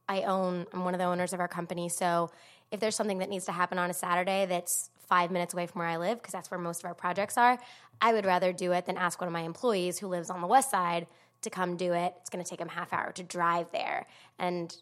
I 0.07 0.23
own. 0.23 0.65
I'm 0.73 0.83
one 0.83 0.93
of 0.93 0.99
the 0.99 1.05
owners 1.05 1.33
of 1.33 1.39
our 1.39 1.47
company. 1.47 1.87
So 1.89 2.29
if 2.71 2.79
there's 2.79 2.95
something 2.95 3.19
that 3.19 3.29
needs 3.29 3.45
to 3.45 3.51
happen 3.51 3.79
on 3.79 3.89
a 3.89 3.93
Saturday 3.93 4.45
that's 4.45 4.89
five 5.07 5.31
minutes 5.31 5.53
away 5.53 5.65
from 5.65 5.79
where 5.79 5.87
I 5.87 5.97
live, 5.97 6.19
because 6.19 6.33
that's 6.33 6.51
where 6.51 6.59
most 6.59 6.81
of 6.81 6.85
our 6.85 6.93
projects 6.93 7.37
are, 7.37 7.57
I 8.01 8.13
would 8.13 8.25
rather 8.25 8.53
do 8.53 8.73
it 8.73 8.85
than 8.85 8.95
ask 8.97 9.19
one 9.19 9.27
of 9.27 9.33
my 9.33 9.41
employees 9.41 9.97
who 9.99 10.07
lives 10.07 10.29
on 10.29 10.41
the 10.41 10.47
west 10.47 10.69
side 10.69 11.07
to 11.41 11.49
come 11.49 11.77
do 11.77 11.93
it. 11.93 12.13
It's 12.21 12.29
going 12.29 12.43
to 12.43 12.49
take 12.49 12.59
them 12.59 12.69
half 12.69 12.93
hour 12.93 13.11
to 13.13 13.23
drive 13.23 13.71
there, 13.71 14.07
and 14.37 14.75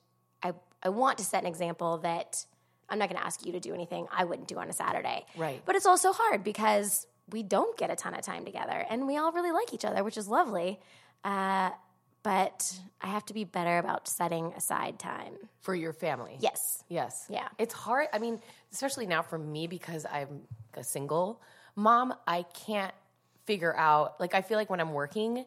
I 0.43 0.53
I 0.83 0.89
want 0.89 1.17
to 1.19 1.23
set 1.23 1.43
an 1.43 1.47
example 1.47 1.99
that 1.99 2.45
I'm 2.89 2.99
not 2.99 3.09
going 3.09 3.19
to 3.19 3.25
ask 3.25 3.45
you 3.45 3.51
to 3.53 3.59
do 3.59 3.73
anything 3.73 4.07
I 4.11 4.23
wouldn't 4.23 4.47
do 4.47 4.57
on 4.57 4.69
a 4.69 4.73
Saturday. 4.73 5.25
Right. 5.35 5.61
But 5.65 5.75
it's 5.75 5.85
also 5.85 6.13
hard 6.13 6.43
because 6.43 7.05
we 7.29 7.43
don't 7.43 7.77
get 7.77 7.89
a 7.89 7.95
ton 7.95 8.13
of 8.13 8.21
time 8.21 8.45
together, 8.45 8.85
and 8.89 9.07
we 9.07 9.17
all 9.17 9.31
really 9.31 9.51
like 9.51 9.73
each 9.73 9.85
other, 9.85 10.03
which 10.03 10.17
is 10.17 10.27
lovely. 10.27 10.79
Uh, 11.23 11.71
but 12.23 12.77
I 13.01 13.07
have 13.07 13.25
to 13.27 13.33
be 13.33 13.43
better 13.43 13.77
about 13.77 14.07
setting 14.07 14.53
aside 14.57 14.99
time. 14.99 15.33
For 15.61 15.73
your 15.73 15.93
family. 15.93 16.35
Yes. 16.39 16.83
Yes. 16.89 17.25
Yeah. 17.29 17.47
It's 17.57 17.73
hard. 17.73 18.07
I 18.11 18.19
mean, 18.19 18.41
especially 18.73 19.05
now 19.05 19.21
for 19.21 19.37
me 19.37 19.67
because 19.67 20.05
I'm 20.05 20.41
a 20.73 20.83
single 20.83 21.41
mom, 21.75 22.13
I 22.27 22.43
can't 22.43 22.93
figure 23.45 23.73
out, 23.75 24.19
like, 24.19 24.33
I 24.33 24.41
feel 24.41 24.57
like 24.57 24.69
when 24.69 24.81
I'm 24.81 24.93
working, 24.93 25.45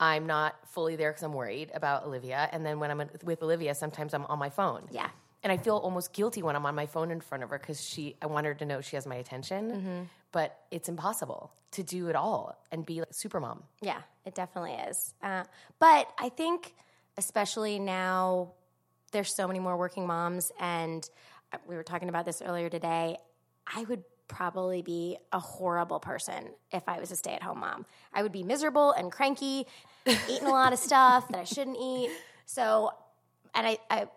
I'm 0.00 0.26
not 0.26 0.54
fully 0.68 0.96
there 0.96 1.10
because 1.10 1.22
I'm 1.22 1.32
worried 1.32 1.70
about 1.74 2.04
Olivia. 2.04 2.48
And 2.52 2.64
then 2.64 2.80
when 2.80 2.90
I'm 2.90 3.02
with 3.22 3.42
Olivia, 3.42 3.74
sometimes 3.74 4.14
I'm 4.14 4.24
on 4.26 4.38
my 4.38 4.50
phone. 4.50 4.88
Yeah. 4.90 5.08
And 5.42 5.52
I 5.52 5.56
feel 5.56 5.76
almost 5.76 6.12
guilty 6.12 6.42
when 6.42 6.56
I'm 6.56 6.64
on 6.66 6.74
my 6.74 6.86
phone 6.86 7.10
in 7.10 7.20
front 7.20 7.44
of 7.44 7.50
her 7.50 7.58
because 7.58 7.82
she, 7.82 8.16
I 8.22 8.26
want 8.26 8.46
her 8.46 8.54
to 8.54 8.64
know 8.64 8.80
she 8.80 8.96
has 8.96 9.06
my 9.06 9.16
attention. 9.16 9.70
Mm-hmm. 9.70 10.02
But 10.32 10.58
it's 10.70 10.88
impossible 10.88 11.52
to 11.72 11.82
do 11.82 12.08
it 12.08 12.16
all 12.16 12.56
and 12.72 12.84
be 12.84 13.00
like 13.00 13.12
super 13.12 13.40
mom. 13.40 13.62
Yeah, 13.82 14.00
it 14.24 14.34
definitely 14.34 14.72
is. 14.72 15.14
Uh, 15.22 15.44
but 15.78 16.08
I 16.18 16.30
think, 16.30 16.74
especially 17.16 17.78
now, 17.78 18.52
there's 19.12 19.34
so 19.36 19.46
many 19.46 19.60
more 19.60 19.76
working 19.76 20.06
moms, 20.06 20.50
and 20.58 21.08
uh, 21.52 21.58
we 21.68 21.76
were 21.76 21.84
talking 21.84 22.08
about 22.08 22.24
this 22.24 22.42
earlier 22.42 22.68
today. 22.68 23.16
I 23.66 23.84
would 23.84 24.02
probably 24.28 24.82
be 24.82 25.16
a 25.32 25.38
horrible 25.38 26.00
person 26.00 26.50
if 26.72 26.88
I 26.88 26.98
was 27.00 27.10
a 27.10 27.16
stay 27.16 27.32
at 27.34 27.42
home 27.42 27.60
mom. 27.60 27.86
I 28.12 28.22
would 28.22 28.32
be 28.32 28.42
miserable 28.42 28.92
and 28.92 29.10
cranky, 29.12 29.66
eating 30.06 30.46
a 30.46 30.50
lot 30.50 30.72
of 30.72 30.78
stuff 30.78 31.28
that 31.28 31.38
I 31.38 31.44
shouldn't 31.44 31.76
eat. 31.80 32.10
So, 32.46 32.90
and 33.54 33.66
I, 33.66 33.78
I 33.90 34.08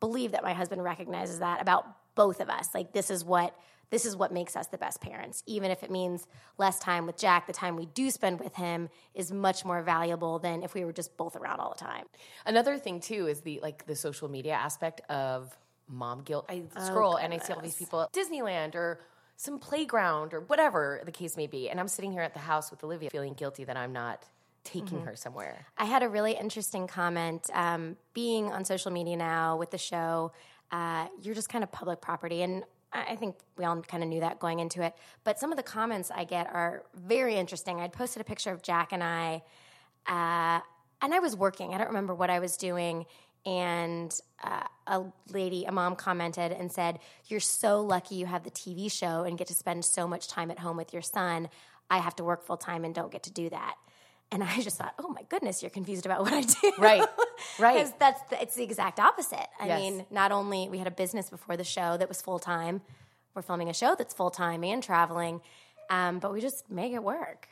believe 0.00 0.32
that 0.32 0.42
my 0.42 0.52
husband 0.52 0.82
recognizes 0.82 1.38
that 1.40 1.60
about 1.60 1.86
both 2.14 2.40
of 2.40 2.50
us. 2.50 2.68
Like 2.74 2.92
this 2.92 3.10
is 3.10 3.24
what 3.24 3.56
this 3.90 4.06
is 4.06 4.16
what 4.16 4.32
makes 4.32 4.56
us 4.56 4.68
the 4.68 4.78
best 4.78 5.02
parents. 5.02 5.42
Even 5.46 5.70
if 5.70 5.82
it 5.82 5.90
means 5.90 6.26
less 6.56 6.78
time 6.78 7.04
with 7.04 7.18
Jack, 7.18 7.46
the 7.46 7.52
time 7.52 7.76
we 7.76 7.84
do 7.84 8.10
spend 8.10 8.40
with 8.40 8.54
him 8.54 8.88
is 9.14 9.30
much 9.30 9.66
more 9.66 9.82
valuable 9.82 10.38
than 10.38 10.62
if 10.62 10.72
we 10.72 10.82
were 10.86 10.94
just 10.94 11.14
both 11.18 11.36
around 11.36 11.60
all 11.60 11.74
the 11.78 11.84
time. 11.84 12.06
Another 12.46 12.78
thing 12.78 13.00
too 13.00 13.26
is 13.26 13.42
the 13.42 13.60
like 13.62 13.84
the 13.86 13.94
social 13.94 14.30
media 14.30 14.54
aspect 14.54 15.02
of 15.10 15.56
mom 15.88 16.22
guilt. 16.22 16.46
I 16.48 16.62
scroll 16.78 17.16
and 17.16 17.34
I 17.34 17.38
see 17.38 17.52
all 17.52 17.60
these 17.60 17.74
people 17.74 18.02
at 18.02 18.12
Disneyland 18.12 18.74
or 18.74 19.00
some 19.36 19.58
playground 19.58 20.34
or 20.34 20.40
whatever 20.40 21.00
the 21.04 21.12
case 21.12 21.36
may 21.36 21.46
be, 21.46 21.68
and 21.68 21.80
I'm 21.80 21.88
sitting 21.88 22.12
here 22.12 22.22
at 22.22 22.34
the 22.34 22.40
house 22.40 22.70
with 22.70 22.84
Olivia 22.84 23.10
feeling 23.10 23.34
guilty 23.34 23.64
that 23.64 23.76
I'm 23.76 23.92
not 23.92 24.24
taking 24.64 25.00
her 25.02 25.16
somewhere. 25.16 25.66
I 25.76 25.86
had 25.86 26.02
a 26.02 26.08
really 26.08 26.32
interesting 26.32 26.86
comment. 26.86 27.50
Um, 27.52 27.96
being 28.14 28.52
on 28.52 28.64
social 28.64 28.92
media 28.92 29.16
now 29.16 29.56
with 29.56 29.70
the 29.70 29.78
show, 29.78 30.32
uh, 30.70 31.08
you're 31.20 31.34
just 31.34 31.48
kind 31.48 31.64
of 31.64 31.72
public 31.72 32.00
property. 32.00 32.42
And 32.42 32.64
I 32.92 33.12
I 33.12 33.16
think 33.16 33.36
we 33.56 33.64
all 33.64 33.80
kind 33.82 34.02
of 34.02 34.08
knew 34.08 34.20
that 34.20 34.38
going 34.38 34.60
into 34.60 34.82
it. 34.82 34.94
But 35.24 35.38
some 35.38 35.50
of 35.50 35.56
the 35.56 35.62
comments 35.62 36.10
I 36.14 36.24
get 36.24 36.46
are 36.52 36.84
very 36.94 37.36
interesting. 37.36 37.80
I'd 37.80 37.92
posted 37.92 38.20
a 38.20 38.24
picture 38.24 38.52
of 38.52 38.62
Jack 38.62 38.92
and 38.92 39.02
I, 39.02 39.42
uh, 40.06 40.60
and 41.00 41.12
I 41.12 41.18
was 41.18 41.34
working. 41.34 41.74
I 41.74 41.78
don't 41.78 41.88
remember 41.88 42.14
what 42.14 42.30
I 42.30 42.38
was 42.38 42.56
doing. 42.56 43.06
And 43.44 44.14
uh, 44.44 44.66
a 44.92 45.04
lady, 45.32 45.64
a 45.64 45.72
mom 45.72 45.96
commented 45.96 46.52
and 46.52 46.70
said, 46.70 47.00
You're 47.26 47.40
so 47.40 47.80
lucky 47.80 48.14
you 48.14 48.26
have 48.26 48.44
the 48.44 48.50
TV 48.52 48.90
show 48.92 49.24
and 49.24 49.36
get 49.36 49.48
to 49.48 49.54
spend 49.54 49.84
so 49.84 50.06
much 50.06 50.28
time 50.28 50.50
at 50.52 50.60
home 50.60 50.76
with 50.76 50.92
your 50.92 51.02
son. 51.02 51.48
I 51.90 51.98
have 51.98 52.14
to 52.16 52.24
work 52.24 52.44
full 52.44 52.56
time 52.56 52.84
and 52.84 52.94
don't 52.94 53.10
get 53.10 53.24
to 53.24 53.32
do 53.32 53.48
that. 53.50 53.74
And 54.30 54.42
I 54.42 54.60
just 54.60 54.78
thought, 54.78 54.94
oh 54.98 55.08
my 55.08 55.22
goodness, 55.28 55.62
you're 55.62 55.70
confused 55.70 56.06
about 56.06 56.20
what 56.22 56.32
I 56.32 56.40
do. 56.40 56.72
Right, 56.78 57.02
right. 57.58 57.74
Because 57.74 57.92
that's 57.98 58.22
the, 58.30 58.40
it's 58.40 58.54
the 58.54 58.62
exact 58.62 58.98
opposite. 58.98 59.46
I 59.60 59.66
Yes. 59.66 59.80
mean, 59.80 60.06
not 60.10 60.32
only 60.32 60.68
we 60.70 60.78
had 60.78 60.86
a 60.86 60.90
business 60.92 61.28
before 61.28 61.56
the 61.56 61.64
show 61.64 61.96
that 61.98 62.08
was 62.08 62.22
full 62.22 62.38
time, 62.38 62.80
we're 63.34 63.42
filming 63.42 63.68
a 63.68 63.74
show 63.74 63.94
that's 63.94 64.14
full 64.14 64.30
time 64.30 64.64
and 64.64 64.82
traveling, 64.82 65.40
um, 65.90 66.18
but 66.18 66.32
we 66.32 66.40
just 66.40 66.70
make 66.70 66.92
it 66.94 67.02
work. 67.02 67.48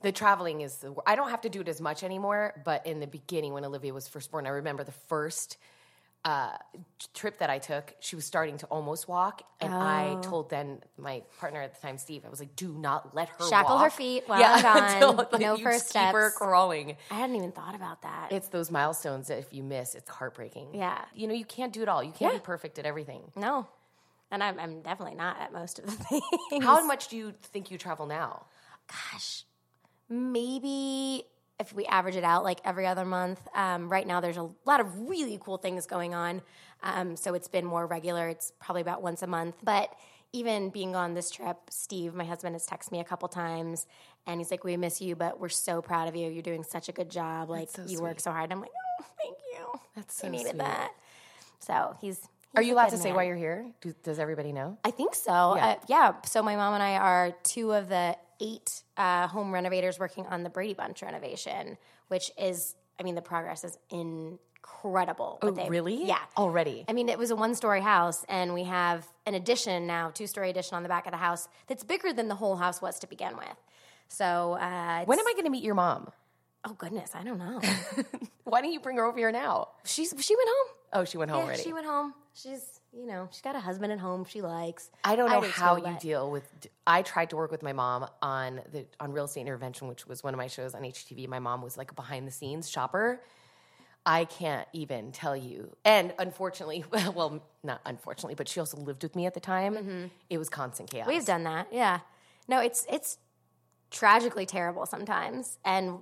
The 0.00 0.12
traveling 0.12 0.60
is 0.62 0.76
the. 0.76 0.94
I 1.06 1.14
don't 1.14 1.30
have 1.30 1.42
to 1.42 1.48
do 1.48 1.60
it 1.62 1.68
as 1.68 1.80
much 1.80 2.02
anymore, 2.02 2.54
but 2.64 2.86
in 2.86 3.00
the 3.00 3.06
beginning, 3.06 3.52
when 3.54 3.64
Olivia 3.64 3.92
was 3.94 4.06
first 4.08 4.30
born, 4.30 4.46
I 4.46 4.50
remember 4.50 4.84
the 4.84 4.92
first 4.92 5.56
uh, 6.24 6.56
trip 7.12 7.38
that 7.38 7.50
I 7.50 7.58
took, 7.58 7.94
she 8.00 8.16
was 8.16 8.24
starting 8.24 8.56
to 8.58 8.66
almost 8.66 9.06
walk, 9.08 9.42
and 9.60 9.74
Oh. 9.74 9.78
I 9.78 10.16
told 10.22 10.48
then 10.48 10.80
my 10.96 11.22
partner 11.38 11.60
at 11.60 11.74
the 11.74 11.80
time, 11.86 11.98
Steve, 11.98 12.24
I 12.24 12.30
was 12.30 12.40
like, 12.40 12.56
"Do 12.56 12.72
not 12.72 13.14
let 13.14 13.28
her 13.28 13.46
Shackle 13.48 13.76
her 13.78 13.90
feet 13.90 14.24
while 14.26 14.42
I'm 14.42 14.62
gone. 14.62 15.40
No 15.40 15.56
you 15.56 15.62
first 15.62 15.92
just 15.92 15.92
keep 15.92 16.14
her 16.14 16.30
crawling. 16.30 16.96
I 17.10 17.14
hadn't 17.14 17.36
even 17.36 17.52
thought 17.52 17.74
about 17.74 18.00
that. 18.02 18.28
It's 18.32 18.48
those 18.48 18.70
milestones 18.70 19.28
that 19.28 19.38
if 19.38 19.52
you 19.52 19.62
miss, 19.62 19.94
it's 19.94 20.08
heartbreaking. 20.08 20.74
Yeah. 20.74 21.04
you 21.14 21.26
know, 21.26 21.34
you 21.34 21.44
can't 21.44 21.72
do 21.74 21.82
it 21.82 21.88
all. 21.88 22.02
You 22.02 22.12
can't 22.12 22.32
Yeah. 22.32 22.38
be 22.38 22.42
perfect 22.44 22.78
at 22.78 22.86
everything. 22.86 23.30
no, 23.36 23.66
and 24.30 24.42
I'm, 24.42 24.58
I'm 24.58 24.80
definitely 24.80 25.16
not 25.16 25.38
at 25.40 25.52
most 25.52 25.78
of 25.78 25.86
the 25.86 25.92
things. 26.50 26.64
How 26.64 26.84
much 26.86 27.08
do 27.08 27.16
you 27.18 27.34
think 27.42 27.70
you 27.70 27.76
travel 27.78 28.06
now? 28.06 28.46
gosh, 29.12 29.44
maybe 30.08 31.24
if 31.60 31.72
we 31.72 31.84
average 31.86 32.16
it 32.16 32.24
out 32.24 32.44
like 32.44 32.60
every 32.64 32.86
other 32.86 33.04
month. 33.04 33.40
Um, 33.54 33.88
right 33.88 34.06
now, 34.06 34.20
there's 34.20 34.36
a 34.36 34.48
lot 34.64 34.80
of 34.80 35.08
really 35.08 35.38
cool 35.42 35.56
things 35.56 35.86
going 35.86 36.14
on. 36.14 36.42
Um, 36.82 37.16
so 37.16 37.34
it's 37.34 37.48
been 37.48 37.64
more 37.64 37.86
regular. 37.86 38.28
It's 38.28 38.52
probably 38.60 38.82
about 38.82 39.02
once 39.02 39.22
a 39.22 39.26
month. 39.26 39.56
But 39.62 39.94
even 40.32 40.70
being 40.70 40.96
on 40.96 41.14
this 41.14 41.30
trip, 41.30 41.56
Steve, 41.70 42.14
my 42.14 42.24
husband, 42.24 42.54
has 42.54 42.66
texted 42.66 42.90
me 42.92 43.00
a 43.00 43.04
couple 43.04 43.28
times 43.28 43.86
and 44.26 44.40
he's 44.40 44.50
like, 44.50 44.64
We 44.64 44.76
miss 44.76 45.00
you, 45.00 45.14
but 45.14 45.38
we're 45.38 45.48
so 45.48 45.80
proud 45.80 46.08
of 46.08 46.16
you. 46.16 46.28
You're 46.28 46.42
doing 46.42 46.64
such 46.64 46.88
a 46.88 46.92
good 46.92 47.10
job. 47.10 47.50
Like, 47.50 47.68
so 47.70 47.84
you 47.86 48.00
work 48.00 48.20
so 48.20 48.32
hard. 48.32 48.50
I'm 48.50 48.60
like, 48.60 48.70
Oh, 49.00 49.04
thank 49.22 49.36
you. 49.52 49.80
That's 49.94 50.18
I 50.22 50.26
so 50.26 50.30
needed 50.30 50.50
sweet. 50.50 50.58
that. 50.58 50.90
So 51.60 51.96
he's. 52.00 52.20
Are 52.56 52.62
you 52.62 52.74
allowed 52.74 52.90
to 52.90 52.98
say 52.98 53.12
why 53.12 53.24
you're 53.24 53.36
here? 53.36 53.66
Do, 53.80 53.92
does 54.04 54.20
everybody 54.20 54.52
know? 54.52 54.78
I 54.84 54.92
think 54.92 55.16
so. 55.16 55.56
Yeah. 55.56 55.66
Uh, 55.66 55.74
yeah. 55.88 56.12
So 56.24 56.40
my 56.40 56.54
mom 56.54 56.74
and 56.74 56.82
I 56.82 56.96
are 56.96 57.32
two 57.42 57.72
of 57.72 57.88
the 57.88 58.16
eight 58.44 58.82
uh, 58.96 59.26
home 59.28 59.52
renovators 59.52 59.98
working 59.98 60.26
on 60.26 60.42
the 60.42 60.50
Brady 60.50 60.74
Bunch 60.74 61.02
renovation, 61.02 61.78
which 62.08 62.30
is, 62.38 62.74
I 63.00 63.02
mean, 63.02 63.14
the 63.14 63.22
progress 63.22 63.64
is 63.64 63.78
incredible. 63.90 65.38
Oh, 65.42 65.50
really? 65.68 66.06
Yeah. 66.06 66.18
Already? 66.36 66.84
I 66.88 66.92
mean, 66.92 67.08
it 67.08 67.18
was 67.18 67.30
a 67.30 67.36
one-story 67.36 67.80
house, 67.80 68.24
and 68.28 68.54
we 68.54 68.64
have 68.64 69.06
an 69.26 69.34
addition 69.34 69.86
now, 69.86 70.10
two-story 70.10 70.50
addition 70.50 70.76
on 70.76 70.82
the 70.82 70.88
back 70.88 71.06
of 71.06 71.12
the 71.12 71.18
house 71.18 71.48
that's 71.66 71.84
bigger 71.84 72.12
than 72.12 72.28
the 72.28 72.34
whole 72.34 72.56
house 72.56 72.80
was 72.82 72.98
to 73.00 73.06
begin 73.06 73.36
with. 73.36 73.56
So 74.08 74.52
uh, 74.54 75.04
When 75.06 75.18
am 75.18 75.26
I 75.26 75.32
going 75.32 75.44
to 75.44 75.50
meet 75.50 75.64
your 75.64 75.74
mom? 75.74 76.10
Oh 76.66 76.72
goodness, 76.74 77.10
I 77.14 77.22
don't 77.24 77.38
know. 77.38 77.60
Why 78.44 78.62
don't 78.62 78.72
you 78.72 78.80
bring 78.80 78.96
her 78.96 79.04
over 79.04 79.18
here 79.18 79.30
now? 79.32 79.68
She's 79.84 80.14
she 80.18 80.34
went 80.34 80.48
home. 80.48 80.76
Oh, 80.94 81.04
she 81.04 81.18
went 81.18 81.30
home 81.30 81.40
Yeah, 81.40 81.44
already. 81.46 81.62
she 81.62 81.72
went 81.74 81.84
home. 81.86 82.14
She's 82.32 82.73
you 82.96 83.06
know 83.06 83.28
she's 83.30 83.40
got 83.40 83.56
a 83.56 83.60
husband 83.60 83.92
at 83.92 83.98
home 83.98 84.24
she 84.24 84.40
likes. 84.40 84.90
I 85.02 85.16
don't 85.16 85.30
know 85.30 85.40
do 85.40 85.48
how 85.48 85.76
you 85.76 85.96
deal 86.00 86.30
with. 86.30 86.44
I 86.86 87.02
tried 87.02 87.30
to 87.30 87.36
work 87.36 87.50
with 87.50 87.62
my 87.62 87.72
mom 87.72 88.08
on 88.22 88.60
the 88.72 88.86
on 89.00 89.12
real 89.12 89.24
estate 89.24 89.42
intervention, 89.42 89.88
which 89.88 90.06
was 90.06 90.22
one 90.22 90.34
of 90.34 90.38
my 90.38 90.46
shows 90.46 90.74
on 90.74 90.82
HGTV. 90.82 91.28
My 91.28 91.38
mom 91.38 91.62
was 91.62 91.76
like 91.76 91.90
a 91.90 91.94
behind 91.94 92.26
the 92.26 92.32
scenes 92.32 92.70
shopper. 92.70 93.20
I 94.06 94.26
can't 94.26 94.68
even 94.74 95.12
tell 95.12 95.34
you. 95.34 95.74
And 95.84 96.12
unfortunately, 96.18 96.84
well, 97.14 97.42
not 97.62 97.80
unfortunately, 97.86 98.34
but 98.34 98.48
she 98.48 98.60
also 98.60 98.76
lived 98.76 99.02
with 99.02 99.16
me 99.16 99.26
at 99.26 99.34
the 99.34 99.40
time. 99.40 100.10
It 100.28 100.38
was 100.38 100.48
constant 100.48 100.90
chaos. 100.90 101.08
We've 101.08 101.24
done 101.24 101.44
that. 101.44 101.68
Yeah. 101.72 102.00
No, 102.46 102.60
it's 102.60 102.86
it's 102.90 103.18
tragically 103.90 104.44
terrible 104.44 104.86
sometimes 104.86 105.58
and 105.64 106.00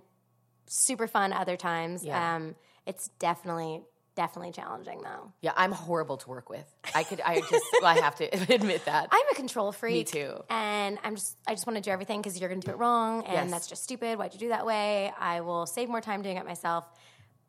super 0.67 1.07
fun 1.07 1.33
other 1.33 1.57
times. 1.57 2.05
Yeah. 2.05 2.37
Um, 2.37 2.57
it's 2.87 3.09
definitely 3.19 3.83
definitely 4.15 4.53
challenging 4.53 5.01
though. 5.03 5.33
yeah, 5.41 5.53
I'm 5.57 5.73
horrible 5.73 6.17
to 6.19 6.29
work 6.29 6.49
with. 6.51 6.65
I 6.95 7.03
could. 7.03 7.21
I 7.21 7.41
just. 7.41 7.65
I 7.85 8.01
have 8.01 8.17
to 8.17 8.25
admit 8.55 8.85
that. 8.85 9.09
I'm 9.11 9.27
a 9.31 9.35
control 9.35 9.73
freak. 9.73 9.95
Me 9.95 10.05
too. 10.05 10.35
And 10.51 10.99
I'm 11.05 11.17
just 11.17 11.37
I 11.47 11.53
just 11.53 11.67
want 11.67 11.77
to 11.77 11.83
do 11.83 11.91
everything 11.91 12.21
because 12.21 12.39
you're 12.41 12.49
going 12.49 12.61
to 12.61 12.67
do 12.67 12.73
it 12.73 12.79
wrong, 12.79 13.25
and 13.25 13.33
Yes. 13.33 13.51
that's 13.51 13.67
just 13.69 13.83
stupid. 13.85 14.19
Why'd 14.19 14.33
you 14.35 14.41
do 14.41 14.49
that 14.49 14.67
way? 14.67 15.13
I 15.19 15.41
will 15.41 15.67
save 15.67 15.89
more 15.89 16.01
time 16.01 16.23
doing 16.23 16.37
it 16.37 16.47
myself. 16.47 16.85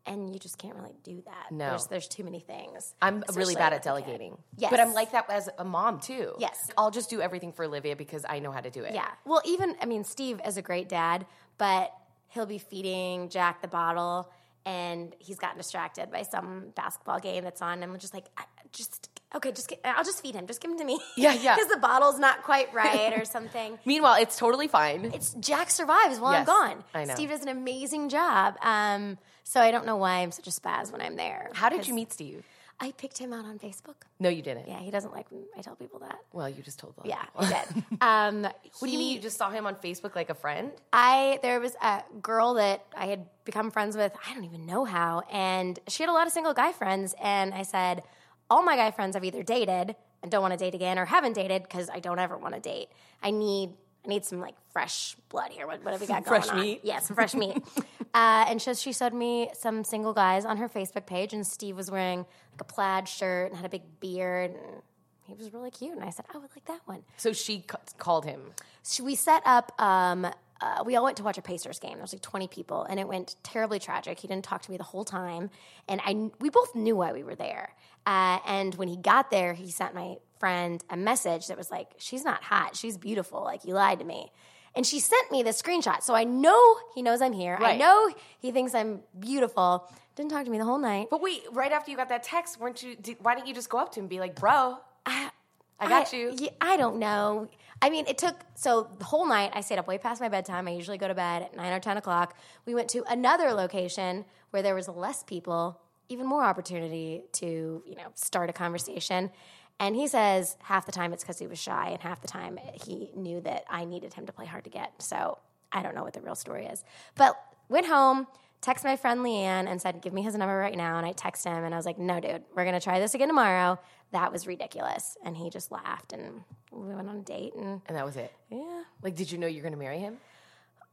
And 0.05 0.33
you 0.33 0.37
just 0.37 0.57
can't 0.57 0.75
really 0.75 0.95
do 1.01 1.23
that. 1.27 1.49
No. 1.49 1.69
there's, 1.69 1.87
there's 1.87 2.07
too 2.09 2.25
many 2.25 2.41
things. 2.41 2.93
I'm 3.01 3.23
really 3.35 3.55
bad 3.55 3.71
at 3.71 3.83
delegating. 3.83 4.37
Yes. 4.57 4.69
But 4.69 4.81
I'm 4.81 4.93
like 4.93 5.13
that 5.13 5.29
as 5.29 5.47
a 5.57 5.63
mom 5.63 6.01
too. 6.01 6.33
Yes. 6.39 6.57
I'll 6.77 6.91
just 6.91 7.09
do 7.09 7.21
everything 7.21 7.53
for 7.53 7.63
Olivia 7.63 7.95
because 7.95 8.25
I 8.27 8.39
know 8.39 8.51
how 8.51 8.59
to 8.59 8.69
do 8.69 8.83
it. 8.83 8.93
Yeah. 8.93 9.07
Well, 9.25 9.41
even 9.45 9.77
I 9.81 9.85
mean, 9.85 10.03
Steve 10.03 10.41
is 10.45 10.57
a 10.57 10.61
great 10.61 10.89
dad, 10.89 11.25
but 11.57 11.93
he'll 12.27 12.45
be 12.45 12.57
feeding 12.57 13.29
Jack 13.29 13.61
the 13.61 13.69
bottle, 13.69 14.29
and 14.65 15.15
he's 15.19 15.37
gotten 15.37 15.57
distracted 15.57 16.11
by 16.11 16.23
some 16.23 16.67
basketball 16.75 17.19
game 17.19 17.43
that's 17.43 17.61
on, 17.61 17.83
and 17.83 17.91
I'm 17.91 17.99
just 17.99 18.13
like, 18.13 18.25
just 18.71 19.09
okay, 19.35 19.51
just 19.51 19.67
get, 19.67 19.79
I'll 19.83 20.03
just 20.03 20.21
feed 20.21 20.35
him, 20.35 20.47
just 20.47 20.61
give 20.61 20.71
him 20.71 20.77
to 20.79 20.85
me. 20.85 20.99
Yeah, 21.17 21.33
yeah. 21.33 21.55
Because 21.63 21.71
the 21.71 21.79
bottle's 21.79 22.19
not 22.19 22.43
quite 22.43 22.73
right 22.73 23.13
or 23.19 23.25
something. 23.25 23.77
Meanwhile, 23.85 24.21
it's 24.21 24.37
totally 24.37 24.67
fine. 24.67 25.05
It's 25.13 25.33
Jack 25.35 25.69
survives 25.69 26.19
while 26.19 26.33
I'm 26.33 26.45
gone. 26.45 26.83
I 26.93 27.05
know. 27.05 27.15
Steve 27.15 27.29
does 27.29 27.41
an 27.41 27.49
amazing 27.49 28.09
job. 28.09 28.55
Um, 28.61 29.17
so 29.43 29.59
I 29.59 29.71
don't 29.71 29.85
know 29.85 29.97
why 29.97 30.19
I'm 30.19 30.31
such 30.31 30.47
a 30.47 30.51
spaz 30.51 30.91
when 30.91 31.01
I'm 31.01 31.15
there. 31.15 31.49
How 31.53 31.69
did 31.69 31.87
you 31.87 31.93
meet 31.93 32.11
Steve? 32.13 32.43
I 32.79 32.91
picked 32.91 33.17
him 33.17 33.31
out 33.31 33.45
on 33.45 33.59
Facebook. 33.59 33.95
No, 34.19 34.29
you 34.29 34.41
didn't. 34.41 34.67
Yeah, 34.67 34.79
he 34.79 34.91
doesn't 34.91 35.13
like 35.13 35.31
when 35.31 35.43
I 35.57 35.61
tell 35.61 35.75
people 35.75 35.99
that. 35.99 36.17
Well, 36.33 36.49
you 36.49 36.61
just 36.61 36.79
told 36.79 36.95
them. 36.97 37.05
Yeah, 37.05 37.23
he 37.39 37.47
did. 37.47 37.83
Um, 38.01 38.41
What 38.41 38.53
do 38.81 38.89
you 38.89 38.97
mean? 38.97 39.15
You 39.15 39.21
just 39.21 39.37
saw 39.37 39.49
him 39.49 39.65
on 39.65 39.75
Facebook 39.75 40.15
like 40.15 40.29
a 40.29 40.33
friend? 40.35 40.71
I 40.91 41.39
there 41.41 41.59
was 41.59 41.75
a 41.81 42.01
girl 42.21 42.55
that 42.55 42.85
I 42.95 43.05
had 43.05 43.25
become 43.45 43.71
friends 43.71 43.95
with. 43.95 44.11
I 44.29 44.33
don't 44.33 44.43
even 44.43 44.65
know 44.65 44.83
how, 44.85 45.21
and 45.31 45.79
she 45.87 46.03
had 46.03 46.09
a 46.09 46.13
lot 46.13 46.27
of 46.27 46.33
single 46.33 46.53
guy 46.53 46.71
friends. 46.73 47.15
And 47.21 47.53
I 47.53 47.63
said, 47.63 48.03
all 48.49 48.63
my 48.63 48.75
guy 48.75 48.91
friends 48.91 49.15
I've 49.15 49.23
either 49.23 49.43
dated 49.43 49.95
and 50.21 50.31
don't 50.31 50.41
want 50.41 50.53
to 50.53 50.57
date 50.57 50.75
again, 50.75 50.97
or 50.99 51.05
haven't 51.05 51.33
dated 51.33 51.63
because 51.63 51.89
I 51.89 51.99
don't 51.99 52.19
ever 52.19 52.37
want 52.37 52.53
to 52.55 52.59
date. 52.59 52.89
I 53.21 53.31
need 53.31 53.69
I 54.05 54.09
need 54.09 54.25
some 54.25 54.41
like 54.41 54.55
fresh 54.73 55.15
blood 55.29 55.51
here. 55.51 55.65
What, 55.67 55.81
what 55.85 55.91
have 55.93 56.01
we 56.01 56.07
got 56.07 56.25
going 56.25 56.41
Fresh 56.41 56.53
on? 56.53 56.59
meat? 56.59 56.81
Yeah, 56.83 56.99
some 56.99 57.15
fresh 57.15 57.33
meat. 57.33 57.55
uh, 58.13 58.45
and 58.49 58.61
so 58.61 58.73
she 58.73 58.91
showed 58.91 59.13
me 59.13 59.49
some 59.53 59.85
single 59.85 60.11
guys 60.11 60.43
on 60.43 60.57
her 60.57 60.67
Facebook 60.67 61.05
page, 61.05 61.31
and 61.33 61.47
Steve 61.47 61.77
was 61.77 61.89
wearing 61.89 62.25
like 62.53 62.61
a 62.61 62.63
plaid 62.73 63.07
shirt 63.07 63.49
and 63.51 63.55
had 63.57 63.65
a 63.65 63.69
big 63.69 63.99
beard, 63.99 64.51
and 64.51 64.81
he 65.25 65.33
was 65.33 65.53
really 65.53 65.71
cute. 65.71 65.93
And 65.95 66.03
I 66.03 66.09
said, 66.09 66.25
I 66.33 66.37
would 66.37 66.49
like 66.55 66.65
that 66.65 66.81
one. 66.85 67.03
So 67.17 67.33
she 67.33 67.61
ca- 67.61 67.79
called 67.97 68.25
him. 68.25 68.41
So 68.83 69.03
we 69.03 69.15
set 69.15 69.41
up. 69.45 69.79
Um, 69.81 70.25
uh, 70.61 70.83
we 70.85 70.95
all 70.95 71.03
went 71.03 71.17
to 71.17 71.23
watch 71.23 71.37
a 71.37 71.41
Pacers 71.41 71.79
game. 71.79 71.93
There 71.93 72.01
was 72.01 72.13
like 72.13 72.21
twenty 72.21 72.47
people, 72.47 72.83
and 72.83 72.97
it 72.99 73.07
went 73.07 73.35
terribly 73.43 73.79
tragic. 73.79 74.19
He 74.19 74.27
didn't 74.27 74.45
talk 74.45 74.61
to 74.61 74.71
me 74.71 74.77
the 74.77 74.83
whole 74.83 75.03
time, 75.03 75.49
and 75.89 75.99
I 76.05 76.29
we 76.39 76.49
both 76.49 76.73
knew 76.73 76.95
why 76.95 77.11
we 77.11 77.23
were 77.23 77.35
there. 77.35 77.73
Uh, 78.05 78.39
and 78.45 78.73
when 78.75 78.87
he 78.87 78.95
got 78.95 79.29
there, 79.31 79.53
he 79.53 79.69
sent 79.71 79.93
my 79.93 80.17
friend 80.39 80.81
a 80.89 80.95
message 80.95 81.47
that 81.47 81.57
was 81.57 81.69
like, 81.69 81.87
"She's 81.97 82.23
not 82.23 82.43
hot. 82.43 82.77
She's 82.77 82.97
beautiful. 82.97 83.43
Like 83.43 83.65
you 83.65 83.73
lied 83.73 83.99
to 83.99 84.05
me." 84.05 84.31
And 84.75 84.87
she 84.87 84.99
sent 84.99 85.31
me 85.31 85.43
the 85.43 85.51
screenshot, 85.51 86.01
so 86.01 86.15
I 86.15 86.23
know 86.23 86.77
he 86.95 87.01
knows 87.01 87.21
I'm 87.21 87.33
here. 87.33 87.57
I 87.73 87.77
know 87.77 88.09
he 88.39 88.51
thinks 88.51 88.73
I'm 88.73 89.01
beautiful. 89.19 89.91
Didn't 90.15 90.31
talk 90.31 90.45
to 90.45 90.51
me 90.51 90.57
the 90.57 90.65
whole 90.65 90.77
night. 90.77 91.07
But 91.09 91.21
wait, 91.21 91.43
right 91.51 91.71
after 91.71 91.89
you 91.89 91.97
got 91.97 92.09
that 92.09 92.23
text, 92.23 92.59
weren't 92.59 92.83
you? 92.83 92.95
Did, 92.95 93.17
why 93.21 93.33
didn't 93.33 93.47
you 93.47 93.53
just 93.53 93.69
go 93.69 93.79
up 93.79 93.91
to 93.93 93.99
him 93.99 94.03
and 94.03 94.09
be 94.09 94.19
like, 94.19 94.39
"Bro, 94.39 94.77
I, 95.05 95.31
got 95.79 96.13
you." 96.13 96.33
yeah, 96.37 96.49
I 96.61 96.77
don't 96.77 96.97
know. 96.99 97.49
I 97.81 97.89
mean, 97.89 98.05
it 98.07 98.17
took 98.17 98.35
so 98.53 98.89
the 98.99 99.05
whole 99.05 99.25
night. 99.25 99.51
I 99.53 99.61
stayed 99.61 99.79
up 99.79 99.87
way 99.87 99.97
past 99.97 100.21
my 100.21 100.29
bedtime. 100.29 100.67
I 100.67 100.71
usually 100.71 100.99
go 100.99 101.07
to 101.07 101.15
bed 101.15 101.41
at 101.41 101.55
nine 101.55 101.73
or 101.73 101.79
ten 101.79 101.97
o'clock. 101.97 102.37
We 102.65 102.75
went 102.75 102.89
to 102.89 103.03
another 103.09 103.51
location 103.53 104.25
where 104.51 104.61
there 104.61 104.75
was 104.75 104.87
less 104.87 105.23
people, 105.23 105.81
even 106.09 106.27
more 106.27 106.43
opportunity 106.43 107.23
to 107.33 107.83
you 107.85 107.95
know 107.95 108.11
start 108.13 108.49
a 108.49 108.53
conversation. 108.53 109.31
And 109.79 109.95
he 109.95 110.07
says 110.07 110.55
half 110.61 110.85
the 110.85 110.91
time 110.91 111.13
it's 111.13 111.23
because 111.23 111.39
he 111.39 111.47
was 111.47 111.59
shy, 111.59 111.89
and 111.89 112.01
half 112.01 112.21
the 112.21 112.27
time 112.27 112.59
he 112.85 113.09
knew 113.15 113.41
that 113.41 113.65
I 113.67 113.85
needed 113.85 114.13
him 114.13 114.27
to 114.27 114.31
play 114.31 114.45
hard 114.45 114.65
to 114.65 114.69
get. 114.69 115.01
So 115.01 115.39
I 115.71 115.81
don't 115.81 115.95
know 115.95 116.03
what 116.03 116.13
the 116.13 116.21
real 116.21 116.35
story 116.35 116.67
is. 116.67 116.83
But 117.15 117.35
went 117.67 117.87
home, 117.87 118.27
texted 118.63 118.85
my 118.85 118.95
friend 118.95 119.19
Leanne, 119.21 119.67
and 119.67 119.81
said, 119.81 120.01
"Give 120.01 120.13
me 120.13 120.21
his 120.21 120.35
number 120.35 120.57
right 120.57 120.75
now." 120.75 120.97
And 120.97 121.05
I 121.05 121.11
text 121.11 121.43
him, 121.45 121.63
and 121.63 121.73
I 121.73 121.77
was 121.77 121.85
like, 121.85 121.97
"No, 121.97 122.19
dude, 122.19 122.43
we're 122.55 122.65
gonna 122.65 122.79
try 122.81 122.99
this 122.99 123.13
again 123.13 123.27
tomorrow." 123.27 123.79
That 124.11 124.31
was 124.31 124.45
ridiculous, 124.47 125.17
and 125.23 125.35
he 125.35 125.49
just 125.49 125.71
laughed, 125.71 126.13
and 126.13 126.43
we 126.71 126.93
went 126.93 127.09
on 127.09 127.17
a 127.17 127.21
date, 127.21 127.53
and 127.55 127.81
And 127.87 127.97
that 127.97 128.05
was 128.05 128.15
it. 128.15 128.31
yeah, 128.49 128.83
Like, 129.01 129.15
did 129.15 129.31
you 129.31 129.37
know 129.37 129.47
you're 129.47 129.63
going 129.63 129.73
to 129.73 129.79
marry 129.79 129.97
him? 129.99 130.17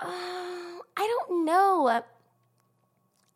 I 0.00 0.80
don't 0.96 1.44
know. 1.44 2.02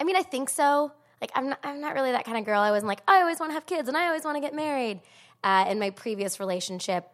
I 0.00 0.05
mean, 0.05 0.17
I 0.17 0.23
think 0.23 0.49
so. 0.49 0.93
Like, 1.21 1.31
I'm 1.35 1.50
not, 1.50 1.59
I'm 1.62 1.81
not 1.81 1.95
really 1.95 2.12
that 2.12 2.25
kind 2.25 2.37
of 2.38 2.45
girl. 2.45 2.61
I 2.61 2.71
wasn't 2.71 2.88
like, 2.88 3.00
I 3.07 3.21
always 3.21 3.38
want 3.41 3.50
to 3.50 3.55
have 3.55 3.67
kids 3.67 3.88
and 3.88 3.97
I 3.97 4.07
always 4.07 4.25
want 4.25 4.37
to 4.37 4.41
get 4.41 4.55
married. 4.55 5.00
Uh, 5.43 5.67
in 5.69 5.79
my 5.79 5.91
previous 5.91 6.41
relationship, 6.41 7.07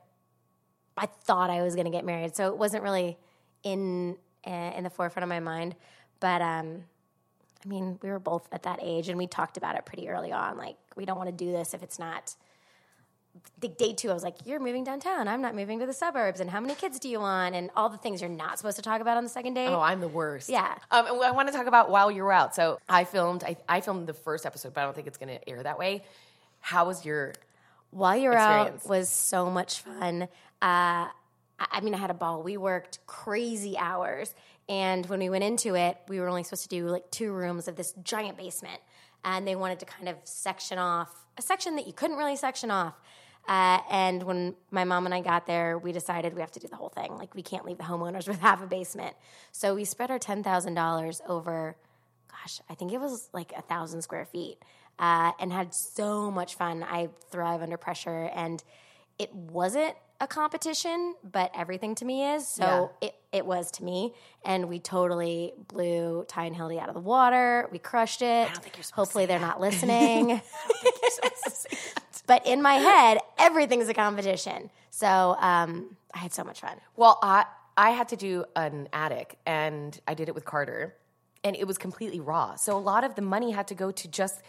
I 0.96 1.06
thought 1.06 1.50
I 1.50 1.62
was 1.62 1.74
going 1.74 1.86
to 1.86 1.90
get 1.90 2.04
married, 2.04 2.36
so 2.36 2.48
it 2.48 2.56
wasn't 2.58 2.84
really 2.84 3.18
in 3.64 4.16
uh, 4.46 4.72
in 4.76 4.84
the 4.84 4.90
forefront 4.90 5.24
of 5.24 5.28
my 5.28 5.40
mind. 5.40 5.74
But 6.20 6.40
um, 6.40 6.84
I 7.64 7.68
mean, 7.68 7.98
we 8.02 8.10
were 8.10 8.18
both 8.18 8.48
at 8.52 8.62
that 8.62 8.78
age, 8.82 9.08
and 9.08 9.18
we 9.18 9.26
talked 9.26 9.56
about 9.56 9.76
it 9.76 9.84
pretty 9.84 10.08
early 10.08 10.32
on. 10.32 10.56
Like, 10.56 10.76
we 10.96 11.04
don't 11.04 11.18
want 11.18 11.28
to 11.28 11.44
do 11.44 11.52
this 11.52 11.74
if 11.74 11.82
it's 11.82 11.98
not. 11.98 12.34
The 13.60 13.68
day 13.68 13.92
two, 13.92 14.10
I 14.10 14.14
was 14.14 14.24
like, 14.24 14.34
"You're 14.44 14.58
moving 14.58 14.82
downtown. 14.82 15.28
I'm 15.28 15.40
not 15.40 15.54
moving 15.54 15.78
to 15.78 15.86
the 15.86 15.92
suburbs. 15.92 16.40
And 16.40 16.50
how 16.50 16.58
many 16.58 16.74
kids 16.74 16.98
do 16.98 17.08
you 17.08 17.20
want? 17.20 17.54
And 17.54 17.70
all 17.76 17.88
the 17.88 17.98
things 17.98 18.20
you're 18.20 18.30
not 18.30 18.58
supposed 18.58 18.76
to 18.76 18.82
talk 18.82 19.00
about 19.00 19.16
on 19.16 19.22
the 19.22 19.30
second 19.30 19.54
date." 19.54 19.68
Oh, 19.68 19.80
I'm 19.80 20.00
the 20.00 20.08
worst. 20.08 20.48
Yeah. 20.48 20.74
Um, 20.90 21.06
and 21.06 21.22
I 21.22 21.30
want 21.30 21.48
to 21.48 21.54
talk 21.54 21.66
about 21.66 21.90
while 21.90 22.10
you 22.10 22.24
were 22.24 22.32
out. 22.32 22.54
So 22.54 22.80
I 22.88 23.04
filmed. 23.04 23.44
I, 23.44 23.56
I 23.68 23.82
filmed 23.82 24.08
the 24.08 24.14
first 24.14 24.46
episode, 24.46 24.74
but 24.74 24.80
I 24.80 24.84
don't 24.84 24.94
think 24.94 25.06
it's 25.06 25.18
going 25.18 25.38
to 25.38 25.48
air 25.48 25.62
that 25.62 25.78
way. 25.78 26.02
How 26.60 26.86
was 26.86 27.04
your? 27.04 27.34
While 27.92 28.16
you're 28.16 28.34
out 28.34 28.62
experience. 28.68 28.84
was 28.86 29.08
so 29.10 29.50
much 29.50 29.80
fun. 29.80 30.28
Uh, 30.60 31.06
I 31.60 31.80
mean, 31.80 31.94
I 31.94 31.98
had 31.98 32.10
a 32.10 32.14
ball. 32.14 32.42
We 32.42 32.56
worked 32.56 32.98
crazy 33.06 33.76
hours, 33.76 34.34
and 34.68 35.04
when 35.06 35.18
we 35.18 35.28
went 35.28 35.44
into 35.44 35.74
it, 35.74 35.98
we 36.08 36.20
were 36.20 36.28
only 36.28 36.42
supposed 36.42 36.62
to 36.62 36.68
do 36.68 36.86
like 36.88 37.10
two 37.10 37.32
rooms 37.32 37.68
of 37.68 37.76
this 37.76 37.92
giant 38.02 38.38
basement. 38.38 38.80
and 39.22 39.46
they 39.46 39.54
wanted 39.54 39.78
to 39.78 39.84
kind 39.84 40.08
of 40.08 40.16
section 40.24 40.78
off 40.78 41.20
a 41.40 41.42
section 41.42 41.76
that 41.76 41.86
you 41.86 41.92
couldn't 41.92 42.16
really 42.16 42.36
section 42.36 42.70
off. 42.70 42.94
Uh, 43.48 43.80
and 43.90 44.22
when 44.22 44.54
my 44.70 44.84
mom 44.84 45.06
and 45.06 45.14
I 45.14 45.20
got 45.22 45.46
there, 45.46 45.78
we 45.78 45.92
decided 45.92 46.34
we 46.34 46.40
have 46.40 46.52
to 46.52 46.60
do 46.60 46.68
the 46.68 46.76
whole 46.76 46.90
thing. 46.90 47.16
Like, 47.16 47.34
we 47.34 47.42
can't 47.42 47.64
leave 47.64 47.78
the 47.78 47.84
homeowners 47.84 48.28
with 48.32 48.38
half 48.40 48.62
a 48.62 48.66
basement. 48.66 49.16
So 49.50 49.74
we 49.74 49.84
spread 49.84 50.10
our 50.10 50.18
$10,000 50.18 51.20
over, 51.28 51.76
gosh, 52.30 52.60
I 52.68 52.74
think 52.74 52.92
it 52.92 53.00
was 53.00 53.28
like 53.32 53.52
a 53.56 53.62
thousand 53.62 54.02
square 54.02 54.26
feet 54.26 54.58
uh, 54.98 55.32
and 55.40 55.52
had 55.52 55.74
so 55.74 56.30
much 56.30 56.54
fun. 56.54 56.84
I 56.84 57.08
thrive 57.30 57.62
under 57.62 57.76
pressure. 57.76 58.30
And 58.34 58.62
it 59.18 59.34
wasn't 59.34 59.94
a 60.20 60.26
competition, 60.26 61.14
but 61.24 61.50
everything 61.54 61.94
to 61.96 62.04
me 62.04 62.34
is. 62.34 62.46
So 62.46 62.92
it, 63.00 63.14
it 63.32 63.46
was 63.46 63.70
to 63.72 63.84
me. 63.84 64.14
And 64.44 64.68
we 64.68 64.78
totally 64.78 65.54
blew 65.68 66.24
Ty 66.28 66.44
and 66.44 66.56
Hildi 66.56 66.78
out 66.78 66.88
of 66.88 66.94
the 66.94 67.00
water. 67.00 67.68
We 67.72 67.78
crushed 67.78 68.22
it. 68.22 68.48
don't 68.52 68.62
think 68.62 68.76
you're 68.76 68.84
supposed 68.84 69.08
Hopefully, 69.08 69.26
they're 69.26 69.40
not 69.40 69.60
listening. 69.60 70.42
but 72.26 72.46
in 72.46 72.60
my 72.60 72.74
head, 72.74 73.18
everything's 73.38 73.88
a 73.88 73.94
competition. 73.94 74.70
So 74.90 75.36
um, 75.40 75.96
I 76.12 76.18
had 76.18 76.32
so 76.32 76.44
much 76.44 76.60
fun. 76.60 76.76
Well, 76.96 77.18
I 77.22 77.46
I 77.76 77.90
had 77.90 78.08
to 78.08 78.16
do 78.16 78.44
an 78.56 78.88
attic, 78.92 79.38
and 79.46 79.98
I 80.06 80.12
did 80.12 80.28
it 80.28 80.34
with 80.34 80.44
Carter, 80.44 80.94
and 81.42 81.56
it 81.56 81.66
was 81.66 81.78
completely 81.78 82.20
raw. 82.20 82.56
So 82.56 82.76
a 82.76 82.78
lot 82.78 83.04
of 83.04 83.14
the 83.14 83.22
money 83.22 83.52
had 83.52 83.68
to 83.68 83.74
go 83.74 83.90
to 83.90 84.08
just 84.08 84.42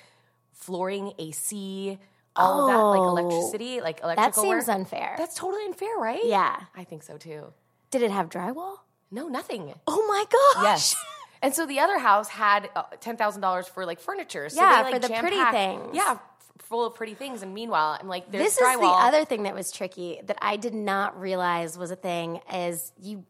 flooring, 0.51 1.13
AC, 1.17 1.97
all 2.35 2.61
of 2.61 2.67
that, 2.69 2.77
like 2.77 3.23
electricity, 3.25 3.81
like 3.81 3.99
Oh, 4.03 4.15
That 4.15 4.35
seems 4.35 4.67
work. 4.67 4.75
unfair. 4.75 5.15
That's 5.17 5.35
totally 5.35 5.65
unfair, 5.65 5.95
right? 5.97 6.21
yeah. 6.23 6.57
I 6.75 6.83
think 6.83 7.03
so 7.03 7.17
too. 7.17 7.53
Did 7.91 8.01
it 8.03 8.11
have 8.11 8.29
drywall? 8.29 8.77
No, 9.11 9.27
nothing. 9.27 9.73
Oh 9.87 10.05
my 10.07 10.23
gosh. 10.55 10.63
Yes. 10.63 10.95
And 11.41 11.53
so 11.53 11.65
the 11.65 11.79
other 11.79 11.97
house 11.99 12.29
had 12.29 12.69
uh, 12.75 12.83
ten 12.99 13.17
thousand 13.17 13.41
dollars 13.41 13.67
for 13.67 13.85
like 13.85 13.99
furniture. 13.99 14.47
So 14.49 14.61
Yeah, 14.61 14.83
they, 14.83 14.91
like, 14.91 15.01
for 15.01 15.07
the 15.09 15.13
pretty 15.15 15.43
things. 15.51 15.89
Yeah, 15.93 16.11
f- 16.11 16.21
full 16.59 16.85
of 16.85 16.93
pretty 16.95 17.15
things. 17.15 17.41
And 17.41 17.53
meanwhile, 17.53 17.97
I'm 17.99 18.07
like, 18.07 18.31
there's 18.31 18.55
This 18.55 18.59
drywall. 18.61 18.73
is 18.75 18.79
the 18.79 18.85
other 18.87 19.25
thing 19.25 19.43
that 19.43 19.55
was 19.55 19.71
tricky 19.71 20.21
that 20.25 20.37
I 20.41 20.55
did 20.57 20.73
not 20.75 21.19
realize 21.19 21.77
was 21.77 21.91
a 21.91 21.95
thing 21.95 22.39
is 22.53 22.93
you 23.01 23.25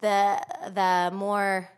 the 0.00 0.38
the 0.74 1.10
more 1.14 1.70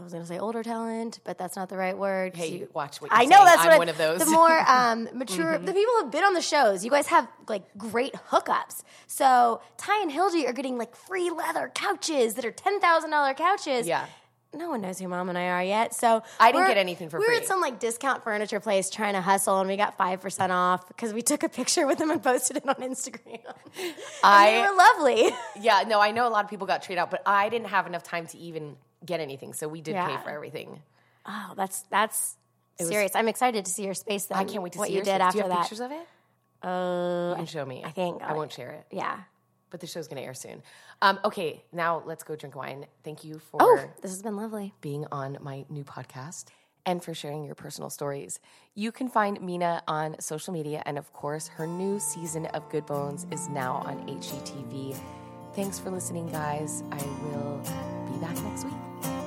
I 0.00 0.02
was 0.04 0.12
going 0.12 0.24
to 0.24 0.28
say 0.28 0.38
older 0.38 0.62
talent, 0.62 1.20
but 1.24 1.36
that's 1.36 1.56
not 1.56 1.68
the 1.68 1.76
right 1.76 1.96
word. 1.96 2.34
Hey, 2.34 2.48
you- 2.60 2.68
watch 2.72 3.00
what 3.02 3.10
you're 3.10 3.20
I 3.20 3.24
know 3.24 3.36
saying. 3.36 3.44
that's 3.44 3.60
I'm 3.60 3.66
what 3.66 3.74
I- 3.74 3.78
one 3.78 3.88
of 3.90 3.98
those. 3.98 4.20
Mm-hmm. 4.20 4.30
The 4.30 4.36
more 4.36 4.60
um, 4.70 5.08
mature, 5.12 5.58
the 5.58 5.72
people 5.72 5.92
who've 6.00 6.10
been 6.10 6.24
on 6.24 6.32
the 6.34 6.40
shows, 6.40 6.84
you 6.84 6.90
guys 6.90 7.06
have 7.08 7.28
like 7.48 7.64
great 7.76 8.14
hookups. 8.30 8.82
So 9.06 9.60
Ty 9.76 10.02
and 10.02 10.10
Hildi 10.10 10.48
are 10.48 10.52
getting 10.52 10.78
like 10.78 10.96
free 10.96 11.30
leather 11.30 11.70
couches 11.74 12.34
that 12.34 12.44
are 12.44 12.50
ten 12.50 12.80
thousand 12.80 13.10
dollar 13.10 13.34
couches. 13.34 13.86
Yeah. 13.86 14.06
No 14.52 14.68
one 14.70 14.80
knows 14.80 14.98
who 14.98 15.06
mom 15.06 15.28
and 15.28 15.38
I 15.38 15.44
are 15.44 15.62
yet. 15.62 15.94
So 15.94 16.24
I 16.40 16.50
didn't 16.50 16.66
get 16.66 16.76
anything 16.76 17.08
for 17.08 17.20
we 17.20 17.26
were 17.28 17.34
at 17.34 17.46
some 17.46 17.60
like 17.60 17.78
discount 17.78 18.24
furniture 18.24 18.58
place 18.58 18.90
trying 18.90 19.12
to 19.14 19.20
hustle, 19.20 19.60
and 19.60 19.68
we 19.68 19.76
got 19.76 19.96
five 19.96 20.20
percent 20.20 20.50
off 20.50 20.88
because 20.88 21.12
we 21.12 21.22
took 21.22 21.42
a 21.44 21.48
picture 21.48 21.86
with 21.86 21.98
them 21.98 22.10
and 22.10 22.20
posted 22.22 22.56
it 22.56 22.68
on 22.68 22.74
Instagram. 22.76 23.38
and 23.78 23.94
I- 24.24 24.50
they 24.50 24.60
were 24.62 24.76
lovely. 24.76 25.36
Yeah, 25.60 25.84
no, 25.86 26.00
I 26.00 26.10
know 26.10 26.26
a 26.26 26.30
lot 26.30 26.44
of 26.44 26.50
people 26.50 26.66
got 26.66 26.82
treated 26.82 27.00
out, 27.00 27.10
but 27.12 27.22
I 27.26 27.48
didn't 27.48 27.68
have 27.68 27.86
enough 27.86 28.02
time 28.02 28.26
to 28.28 28.38
even 28.38 28.76
get 29.04 29.20
anything. 29.20 29.52
So 29.52 29.68
we 29.68 29.80
did 29.80 29.94
pay 29.96 30.16
for 30.22 30.30
everything. 30.30 30.82
Oh, 31.26 31.52
that's 31.56 31.82
that's 31.90 32.36
serious. 32.80 33.12
I'm 33.14 33.28
excited 33.28 33.64
to 33.66 33.70
see 33.70 33.84
your 33.84 33.94
space. 33.94 34.24
Then 34.26 34.38
I 34.38 34.44
can't 34.44 34.62
wait 34.62 34.72
to 34.72 34.78
what 34.78 34.88
see 34.88 34.94
what 34.94 34.98
you 34.98 35.04
did 35.04 35.18
Do 35.18 35.24
after 35.24 35.38
you 35.38 35.42
have 35.44 35.50
that. 35.52 35.60
pictures 35.62 35.80
of 35.80 35.90
it? 35.92 36.06
Uh, 36.62 37.30
You 37.30 37.36
can 37.36 37.46
show 37.46 37.64
me. 37.64 37.82
I 37.84 37.90
think 37.90 38.22
I 38.22 38.32
won't 38.34 38.52
share 38.52 38.70
it. 38.72 38.86
yeah. 38.90 39.20
But 39.70 39.78
the 39.80 39.86
show's 39.86 40.08
gonna 40.08 40.22
air 40.22 40.34
soon. 40.34 40.62
Um, 41.00 41.20
okay, 41.24 41.62
now 41.72 42.02
let's 42.04 42.24
go 42.24 42.34
drink 42.36 42.56
wine. 42.56 42.86
Thank 43.04 43.22
you 43.22 43.38
for 43.38 43.58
Oh, 43.62 43.78
this 44.02 44.10
has 44.10 44.20
been 44.20 44.36
lovely. 44.36 44.74
being 44.80 45.06
on 45.12 45.38
my 45.40 45.64
new 45.70 45.84
podcast 45.84 46.46
and 46.84 47.04
for 47.04 47.14
sharing 47.14 47.44
your 47.44 47.54
personal 47.54 47.88
stories. 47.88 48.40
You 48.74 48.90
can 48.90 49.08
find 49.08 49.40
Mina 49.40 49.82
on 49.86 50.16
social 50.20 50.52
media, 50.52 50.82
and 50.86 50.98
of 50.98 51.12
course, 51.12 51.46
her 51.48 51.66
new 51.68 52.00
season 52.00 52.46
of 52.46 52.68
Good 52.70 52.84
Bones 52.86 53.26
is 53.30 53.48
now 53.48 53.74
on 53.86 54.06
HGTV. 54.08 54.96
Thanks 55.54 55.78
for 55.78 55.90
listening, 55.90 56.28
guys. 56.28 56.84
I 56.92 57.02
will 57.24 57.60
be 58.12 58.18
back 58.18 58.36
next 58.42 58.64
week. 58.64 59.19